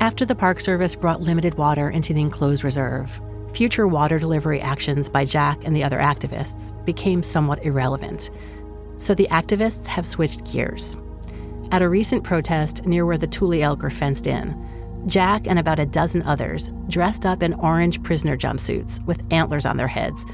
After 0.00 0.24
the 0.24 0.34
Park 0.34 0.60
Service 0.60 0.94
brought 0.94 1.20
limited 1.22 1.54
water 1.54 1.90
into 1.90 2.12
the 2.12 2.20
enclosed 2.20 2.64
reserve, 2.64 3.20
future 3.54 3.86
water 3.86 4.18
delivery 4.18 4.60
actions 4.60 5.08
by 5.08 5.24
Jack 5.24 5.58
and 5.64 5.74
the 5.74 5.84
other 5.84 5.98
activists 5.98 6.72
became 6.84 7.22
somewhat 7.22 7.64
irrelevant. 7.64 8.30
So 8.98 9.14
the 9.14 9.28
activists 9.30 9.86
have 9.86 10.06
switched 10.06 10.44
gears. 10.44 10.96
At 11.72 11.82
a 11.82 11.88
recent 11.88 12.24
protest 12.24 12.84
near 12.84 13.06
where 13.06 13.18
the 13.18 13.28
Tule 13.28 13.62
elk 13.62 13.84
are 13.84 13.90
fenced 13.90 14.26
in, 14.26 14.56
Jack 15.06 15.46
and 15.46 15.58
about 15.58 15.78
a 15.78 15.86
dozen 15.86 16.22
others 16.22 16.70
dressed 16.88 17.24
up 17.24 17.42
in 17.42 17.54
orange 17.54 18.02
prisoner 18.02 18.36
jumpsuits 18.36 19.04
with 19.06 19.22
antlers 19.30 19.64
on 19.64 19.76
their 19.76 19.88
heads 19.88 20.26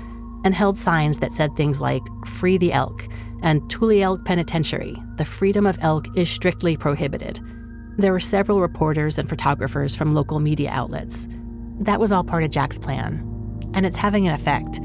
and 0.44 0.54
held 0.54 0.78
signs 0.78 1.18
that 1.18 1.32
said 1.32 1.54
things 1.54 1.80
like 1.80 2.02
Free 2.24 2.56
the 2.56 2.72
Elk 2.72 3.06
and 3.42 3.68
Tule 3.70 4.02
Elk 4.02 4.24
Penitentiary, 4.24 4.96
the 5.16 5.24
freedom 5.24 5.66
of 5.66 5.78
elk 5.82 6.06
is 6.16 6.30
strictly 6.30 6.76
prohibited. 6.76 7.38
There 7.98 8.12
were 8.12 8.20
several 8.20 8.60
reporters 8.60 9.18
and 9.18 9.28
photographers 9.28 9.94
from 9.94 10.14
local 10.14 10.40
media 10.40 10.70
outlets. 10.70 11.28
That 11.80 12.00
was 12.00 12.12
all 12.12 12.24
part 12.24 12.44
of 12.44 12.50
Jack's 12.50 12.78
plan, 12.78 13.22
and 13.74 13.84
it's 13.84 13.96
having 13.96 14.26
an 14.26 14.34
effect. 14.34 14.80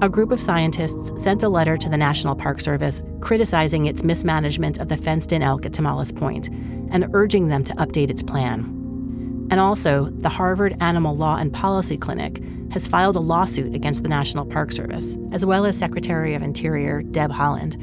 A 0.00 0.08
group 0.08 0.30
of 0.30 0.40
scientists 0.40 1.10
sent 1.20 1.42
a 1.42 1.48
letter 1.48 1.76
to 1.76 1.88
the 1.88 1.96
National 1.96 2.36
Park 2.36 2.60
Service 2.60 3.02
criticizing 3.18 3.86
its 3.86 4.04
mismanagement 4.04 4.78
of 4.78 4.86
the 4.86 4.96
fenced 4.96 5.32
in 5.32 5.42
elk 5.42 5.66
at 5.66 5.72
Tomales 5.72 6.14
Point 6.14 6.48
and 6.92 7.08
urging 7.14 7.48
them 7.48 7.64
to 7.64 7.74
update 7.74 8.08
its 8.08 8.22
plan. 8.22 8.60
And 9.50 9.58
also, 9.58 10.12
the 10.20 10.28
Harvard 10.28 10.76
Animal 10.80 11.16
Law 11.16 11.38
and 11.38 11.52
Policy 11.52 11.96
Clinic 11.96 12.40
has 12.70 12.86
filed 12.86 13.16
a 13.16 13.20
lawsuit 13.20 13.74
against 13.74 14.04
the 14.04 14.08
National 14.08 14.46
Park 14.46 14.70
Service, 14.70 15.18
as 15.32 15.44
well 15.44 15.66
as 15.66 15.76
Secretary 15.76 16.34
of 16.34 16.42
Interior 16.42 17.02
Deb 17.02 17.32
Haaland, 17.32 17.74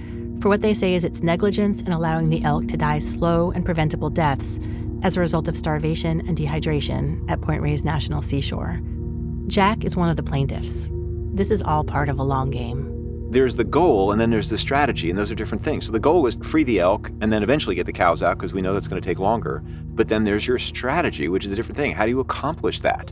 for 0.41 0.47
what 0.47 0.61
they 0.61 0.73
say 0.73 0.95
is 0.95 1.03
its 1.03 1.21
negligence 1.21 1.81
in 1.81 1.91
allowing 1.91 2.29
the 2.29 2.41
elk 2.45 2.69
to 2.69 2.77
die 2.77 2.99
slow 2.99 3.51
and 3.51 3.65
preventable 3.65 4.09
deaths 4.09 4.57
as 5.03 5.17
a 5.17 5.19
result 5.19 5.49
of 5.49 5.57
starvation 5.57 6.21
and 6.29 6.37
dehydration 6.37 7.29
at 7.29 7.41
Point 7.41 7.61
Reyes 7.61 7.83
National 7.83 8.21
Seashore. 8.21 8.79
Jack 9.47 9.83
is 9.83 9.97
one 9.97 10.09
of 10.09 10.15
the 10.15 10.23
plaintiffs. 10.23 10.89
This 11.35 11.51
is 11.51 11.61
all 11.63 11.83
part 11.83 12.07
of 12.07 12.17
a 12.17 12.23
long 12.23 12.49
game. 12.49 12.89
There's 13.29 13.57
the 13.57 13.65
goal, 13.65 14.13
and 14.13 14.21
then 14.21 14.29
there's 14.29 14.47
the 14.47 14.57
strategy, 14.57 15.09
and 15.09 15.19
those 15.19 15.29
are 15.29 15.35
different 15.35 15.65
things. 15.65 15.85
So 15.85 15.91
the 15.91 15.99
goal 15.99 16.25
is 16.27 16.37
free 16.37 16.63
the 16.63 16.79
elk, 16.79 17.09
and 17.19 17.29
then 17.29 17.43
eventually 17.43 17.75
get 17.75 17.85
the 17.85 17.91
cows 17.91 18.23
out 18.23 18.37
because 18.37 18.53
we 18.53 18.61
know 18.61 18.73
that's 18.73 18.87
going 18.87 19.01
to 19.01 19.05
take 19.05 19.19
longer. 19.19 19.61
But 19.87 20.07
then 20.07 20.23
there's 20.23 20.47
your 20.47 20.57
strategy, 20.57 21.27
which 21.27 21.43
is 21.43 21.51
a 21.51 21.55
different 21.57 21.75
thing. 21.75 21.91
How 21.91 22.05
do 22.05 22.11
you 22.11 22.21
accomplish 22.21 22.79
that? 22.81 23.11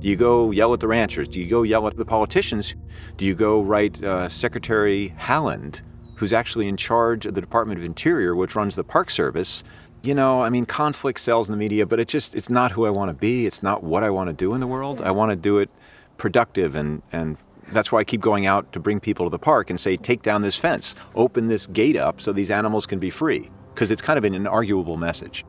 Do 0.00 0.08
you 0.08 0.16
go 0.16 0.50
yell 0.50 0.74
at 0.74 0.80
the 0.80 0.88
ranchers? 0.88 1.28
Do 1.28 1.38
you 1.38 1.46
go 1.46 1.62
yell 1.62 1.86
at 1.86 1.96
the 1.96 2.04
politicians? 2.04 2.74
Do 3.16 3.24
you 3.24 3.36
go 3.36 3.62
write 3.62 4.02
uh, 4.02 4.28
Secretary 4.28 5.14
Haaland, 5.16 5.82
who's 6.16 6.32
actually 6.32 6.66
in 6.66 6.76
charge 6.76 7.24
of 7.24 7.34
the 7.34 7.40
Department 7.40 7.78
of 7.78 7.84
Interior, 7.84 8.34
which 8.34 8.56
runs 8.56 8.74
the 8.74 8.82
Park 8.82 9.10
Service? 9.10 9.62
You 10.02 10.14
know, 10.14 10.42
I 10.42 10.50
mean, 10.50 10.66
conflict 10.66 11.20
sells 11.20 11.48
in 11.48 11.52
the 11.52 11.58
media, 11.58 11.86
but 11.86 12.00
it 12.00 12.08
just, 12.08 12.34
it's 12.34 12.50
not 12.50 12.72
who 12.72 12.84
I 12.84 12.90
want 12.90 13.10
to 13.10 13.14
be. 13.14 13.46
It's 13.46 13.62
not 13.62 13.84
what 13.84 14.02
I 14.02 14.10
want 14.10 14.26
to 14.26 14.32
do 14.32 14.54
in 14.54 14.60
the 14.60 14.66
world. 14.66 15.00
I 15.00 15.12
want 15.12 15.30
to 15.30 15.36
do 15.36 15.58
it 15.58 15.70
productive 16.16 16.74
and, 16.74 17.02
and 17.12 17.36
that's 17.72 17.92
why 17.92 18.00
I 18.00 18.04
keep 18.04 18.20
going 18.20 18.46
out 18.46 18.72
to 18.72 18.80
bring 18.80 19.00
people 19.00 19.26
to 19.26 19.30
the 19.30 19.38
park 19.38 19.70
and 19.70 19.78
say, 19.78 19.96
take 19.96 20.22
down 20.22 20.42
this 20.42 20.56
fence, 20.56 20.94
open 21.14 21.46
this 21.46 21.66
gate 21.66 21.96
up 21.96 22.20
so 22.20 22.32
these 22.32 22.50
animals 22.50 22.86
can 22.86 22.98
be 22.98 23.10
free, 23.10 23.50
because 23.74 23.90
it's 23.90 24.02
kind 24.02 24.18
of 24.18 24.24
an 24.24 24.34
inarguable 24.34 24.98
message. 24.98 25.44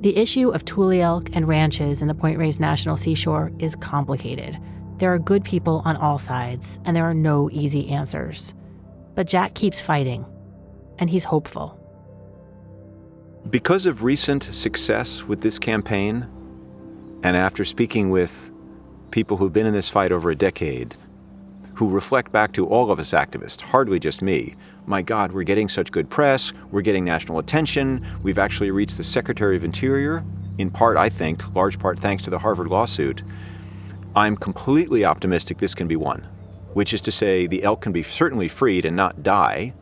The 0.00 0.16
issue 0.16 0.48
of 0.48 0.64
Tule 0.64 1.00
elk 1.00 1.28
and 1.34 1.46
ranches 1.46 2.00
in 2.00 2.08
the 2.08 2.14
Point 2.14 2.38
Reyes 2.38 2.58
National 2.58 2.96
Seashore 2.96 3.52
is 3.58 3.76
complicated. 3.76 4.58
There 4.96 5.12
are 5.12 5.18
good 5.18 5.44
people 5.44 5.82
on 5.84 5.96
all 5.96 6.18
sides, 6.18 6.78
and 6.84 6.96
there 6.96 7.04
are 7.04 7.14
no 7.14 7.50
easy 7.52 7.88
answers. 7.88 8.54
But 9.14 9.26
Jack 9.26 9.54
keeps 9.54 9.80
fighting, 9.80 10.24
and 10.98 11.10
he's 11.10 11.24
hopeful. 11.24 11.76
Because 13.50 13.86
of 13.86 14.02
recent 14.02 14.44
success 14.44 15.24
with 15.24 15.40
this 15.40 15.58
campaign, 15.58 16.26
and 17.22 17.36
after 17.36 17.64
speaking 17.64 18.10
with 18.10 18.49
people 19.10 19.36
who've 19.36 19.52
been 19.52 19.66
in 19.66 19.72
this 19.72 19.88
fight 19.88 20.12
over 20.12 20.30
a 20.30 20.36
decade, 20.36 20.96
who 21.74 21.88
reflect 21.88 22.30
back 22.30 22.52
to 22.52 22.66
all 22.66 22.90
of 22.90 22.98
us 22.98 23.12
activists, 23.12 23.60
hardly 23.60 23.98
just 23.98 24.22
me. 24.22 24.54
My 24.86 25.02
God, 25.02 25.32
we're 25.32 25.44
getting 25.44 25.68
such 25.68 25.92
good 25.92 26.10
press, 26.10 26.52
we're 26.70 26.82
getting 26.82 27.04
national 27.04 27.38
attention, 27.38 28.04
we've 28.22 28.38
actually 28.38 28.70
reached 28.70 28.96
the 28.96 29.04
Secretary 29.04 29.56
of 29.56 29.64
Interior, 29.64 30.24
in 30.58 30.70
part, 30.70 30.96
I 30.96 31.08
think, 31.08 31.54
large 31.54 31.78
part 31.78 31.98
thanks 31.98 32.22
to 32.24 32.30
the 32.30 32.38
Harvard 32.38 32.68
lawsuit. 32.68 33.22
I'm 34.14 34.36
completely 34.36 35.04
optimistic 35.04 35.58
this 35.58 35.74
can 35.74 35.88
be 35.88 35.96
won, 35.96 36.26
which 36.74 36.92
is 36.92 37.00
to 37.02 37.12
say, 37.12 37.46
the 37.46 37.62
elk 37.62 37.80
can 37.80 37.92
be 37.92 38.02
certainly 38.02 38.48
freed 38.48 38.84
and 38.84 38.96
not 38.96 39.22
die, 39.22 39.72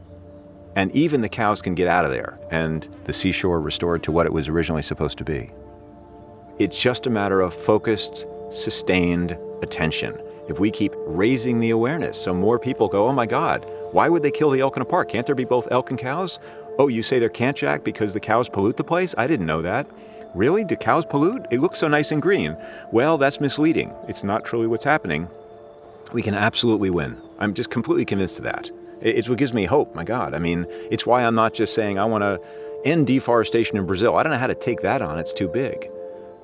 and 0.76 0.94
even 0.94 1.22
the 1.22 1.28
cows 1.28 1.60
can 1.60 1.74
get 1.74 1.88
out 1.88 2.04
of 2.04 2.12
there, 2.12 2.38
and 2.52 2.88
the 3.04 3.12
seashore 3.12 3.60
restored 3.60 4.02
to 4.04 4.12
what 4.12 4.26
it 4.26 4.32
was 4.32 4.48
originally 4.48 4.82
supposed 4.82 5.18
to 5.18 5.24
be. 5.24 5.50
It's 6.58 6.80
just 6.80 7.06
a 7.06 7.10
matter 7.10 7.40
of 7.40 7.54
focused, 7.54 8.26
sustained 8.50 9.38
attention. 9.62 10.20
If 10.48 10.58
we 10.58 10.70
keep 10.70 10.94
raising 10.96 11.60
the 11.60 11.70
awareness 11.70 12.16
so 12.20 12.32
more 12.32 12.58
people 12.58 12.88
go, 12.88 13.08
oh 13.08 13.12
my 13.12 13.26
God, 13.26 13.66
why 13.92 14.08
would 14.08 14.22
they 14.22 14.30
kill 14.30 14.50
the 14.50 14.60
elk 14.60 14.76
in 14.76 14.82
a 14.82 14.86
park? 14.86 15.08
Can't 15.08 15.26
there 15.26 15.34
be 15.34 15.44
both 15.44 15.68
elk 15.70 15.90
and 15.90 15.98
cows? 15.98 16.38
Oh, 16.78 16.88
you 16.88 17.02
say 17.02 17.18
there 17.18 17.28
can't, 17.28 17.56
Jack, 17.56 17.84
because 17.84 18.12
the 18.14 18.20
cows 18.20 18.48
pollute 18.48 18.76
the 18.76 18.84
place? 18.84 19.14
I 19.18 19.26
didn't 19.26 19.46
know 19.46 19.62
that. 19.62 19.86
Really? 20.34 20.64
Do 20.64 20.76
cows 20.76 21.04
pollute? 21.04 21.46
It 21.50 21.60
looks 21.60 21.78
so 21.78 21.88
nice 21.88 22.12
and 22.12 22.22
green. 22.22 22.56
Well, 22.92 23.18
that's 23.18 23.40
misleading. 23.40 23.94
It's 24.08 24.24
not 24.24 24.44
truly 24.44 24.66
what's 24.66 24.84
happening. 24.84 25.28
We 26.12 26.22
can 26.22 26.34
absolutely 26.34 26.90
win. 26.90 27.20
I'm 27.38 27.54
just 27.54 27.70
completely 27.70 28.04
convinced 28.04 28.38
of 28.38 28.44
that. 28.44 28.70
It's 29.00 29.28
what 29.28 29.38
gives 29.38 29.54
me 29.54 29.64
hope, 29.64 29.94
my 29.94 30.04
God. 30.04 30.34
I 30.34 30.38
mean, 30.38 30.66
it's 30.90 31.06
why 31.06 31.24
I'm 31.24 31.34
not 31.34 31.54
just 31.54 31.74
saying 31.74 31.98
I 31.98 32.04
want 32.04 32.22
to 32.22 32.40
end 32.84 33.06
deforestation 33.06 33.76
in 33.76 33.86
Brazil. 33.86 34.16
I 34.16 34.22
don't 34.22 34.32
know 34.32 34.38
how 34.38 34.46
to 34.46 34.54
take 34.54 34.80
that 34.82 35.02
on, 35.02 35.18
it's 35.18 35.32
too 35.32 35.48
big. 35.48 35.90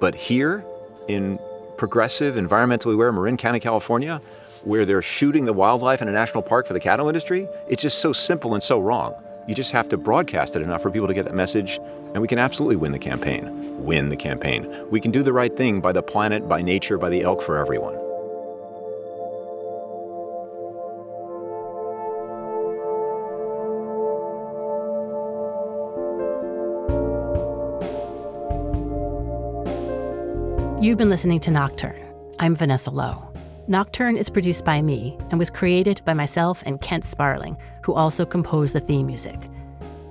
But 0.01 0.15
here 0.15 0.65
in 1.09 1.39
progressive, 1.77 2.37
environmentally 2.37 2.95
aware 2.95 3.13
Marin 3.13 3.37
County, 3.37 3.61
California, 3.61 4.21
where 4.65 4.85
they're 4.85 5.03
shooting 5.03 5.45
the 5.45 5.53
wildlife 5.53 6.01
in 6.01 6.09
a 6.09 6.13
national 6.13 6.43
park 6.43 6.67
for 6.67 6.73
the 6.73 6.81
cattle 6.81 7.09
industry, 7.09 7.49
it's 7.69 7.83
just 7.83 7.99
so 7.99 8.13
simple 8.13 8.55
and 8.55 8.63
so 8.63 8.81
wrong. 8.81 9.15
You 9.47 9.55
just 9.55 9.73
have 9.73 9.89
to 9.91 9.97
broadcast 9.97 10.57
it 10.57 10.63
enough 10.63 10.83
for 10.83 10.91
people 10.91 11.09
to 11.09 11.15
get 11.15 11.27
that 11.27 11.35
message, 11.35 11.79
and 12.15 12.21
we 12.23 12.29
can 12.29 12.39
absolutely 12.39 12.77
win 12.77 12.93
the 12.93 12.99
campaign. 12.99 13.85
Win 13.85 14.09
the 14.09 14.17
campaign. 14.17 14.67
We 14.91 15.01
can 15.01 15.11
do 15.11 15.23
the 15.23 15.33
right 15.33 15.55
thing 15.55 15.81
by 15.81 15.93
the 15.93 16.03
planet, 16.03 16.49
by 16.49 16.63
nature, 16.63 16.97
by 16.97 17.11
the 17.11 17.23
elk 17.23 17.43
for 17.43 17.59
everyone. 17.59 18.04
You've 30.85 30.99
been 30.99 31.09
listening 31.09 31.41
to 31.41 31.51
Nocturne. 31.51 31.99
I'm 32.39 32.55
Vanessa 32.55 32.91
Lowe. 32.91 33.33
Nocturne 33.69 34.19
is 34.19 34.29
produced 34.29 34.67
by 34.67 34.83
me 34.83 35.17
and 35.31 35.39
was 35.39 35.49
created 35.49 36.03
by 36.05 36.13
myself 36.13 36.63
and 36.67 36.79
Kent 36.79 37.07
Sparling, 37.07 37.57
who 37.83 37.95
also 37.95 38.27
composed 38.27 38.75
the 38.75 38.81
theme 38.81 39.07
music. 39.07 39.49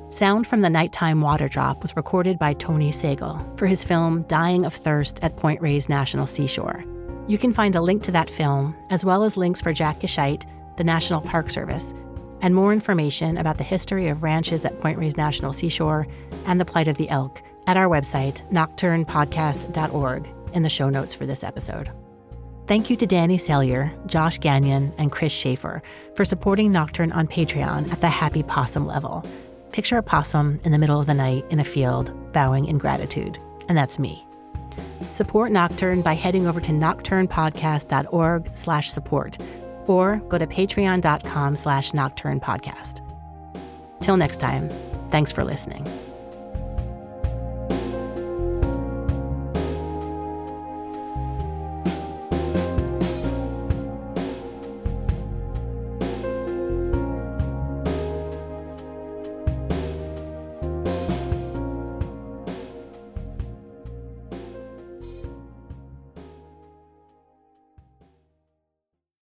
Sound 0.10 0.48
from 0.48 0.62
the 0.62 0.72
nighttime 0.72 1.22
water 1.22 1.48
drop 1.48 1.84
was 1.84 1.96
recorded 1.96 2.40
by 2.40 2.54
Tony 2.54 2.92
Sagal 2.92 3.56
for 3.56 3.68
his 3.68 3.84
film 3.84 4.24
Dying 4.24 4.66
of 4.66 4.74
Thirst 4.74 5.20
at 5.22 5.38
Point 5.38 5.62
Reyes 5.62 5.90
National 5.90 6.26
Seashore. 6.26 6.84
You 7.28 7.38
can 7.38 7.54
find 7.54 7.76
a 7.76 7.82
link 7.82 8.02
to 8.06 8.12
that 8.14 8.32
film, 8.32 8.76
as 8.90 9.06
well 9.06 9.24
as 9.24 9.38
links 9.38 9.62
for 9.62 9.74
Jack 9.74 10.00
Gescheidt, 10.00 10.44
the 10.78 10.84
National 10.84 11.22
Park 11.22 11.52
Service, 11.52 11.94
and 12.42 12.56
more 12.56 12.74
information 12.74 13.38
about 13.38 13.60
the 13.60 13.64
history 13.64 14.08
of 14.08 14.24
ranches 14.24 14.66
at 14.66 14.80
Point 14.80 14.98
Reyes 14.98 15.18
National 15.18 15.54
Seashore 15.54 16.08
and 16.48 16.60
the 16.60 16.66
plight 16.66 16.88
of 16.88 16.98
the 16.98 17.10
elk 17.10 17.44
at 17.68 17.78
our 17.78 17.88
website, 17.88 18.42
nocturnepodcast.org, 18.50 20.42
in 20.54 20.63
the 20.63 20.70
show 20.70 20.89
notes 20.89 21.13
for 21.13 21.26
this 21.26 21.44
episode. 21.44 21.92
Thank 22.66 22.89
you 22.89 22.96
to 22.96 23.06
Danny 23.06 23.38
Sellier, 23.38 23.92
Josh 24.08 24.38
Gagnon, 24.38 24.94
and 24.98 25.12
Chris 25.12 25.34
Schaefer 25.34 25.84
for 26.16 26.24
supporting 26.24 26.72
Nocturne 26.72 27.12
on 27.12 27.28
Patreon 27.28 27.92
at 27.92 28.00
the 28.00 28.08
Happy 28.08 28.42
Possum 28.42 28.86
level. 28.86 29.26
Picture 29.74 29.98
a 29.98 30.04
possum 30.04 30.60
in 30.63 30.72
the 30.72 30.78
middle 30.78 31.00
of 31.00 31.08
the 31.08 31.13
night 31.13 31.44
in 31.50 31.60
a 31.60 31.66
field, 31.66 32.13
bowing 32.32 32.66
in 32.66 32.78
gratitude. 32.78 33.38
And 33.68 33.78
that's 33.78 34.00
me. 34.00 34.26
Support 35.10 35.52
Nocturne 35.52 36.02
by 36.02 36.13
heading 36.13 36.48
over 36.48 36.62
to 36.62 36.72
nocturnepodcast.org 36.72 38.56
slash 38.56 38.89
support 38.89 39.38
or 39.88 40.18
go 40.30 40.38
to 40.38 40.48
patreon.com 40.48 41.56
slash 41.56 41.92
nocturnepodcast. 41.92 43.02
Till 44.00 44.18
next 44.18 44.39
time, 44.39 44.70
thanks 45.10 45.32
for 45.32 45.44
listening. 45.44 45.86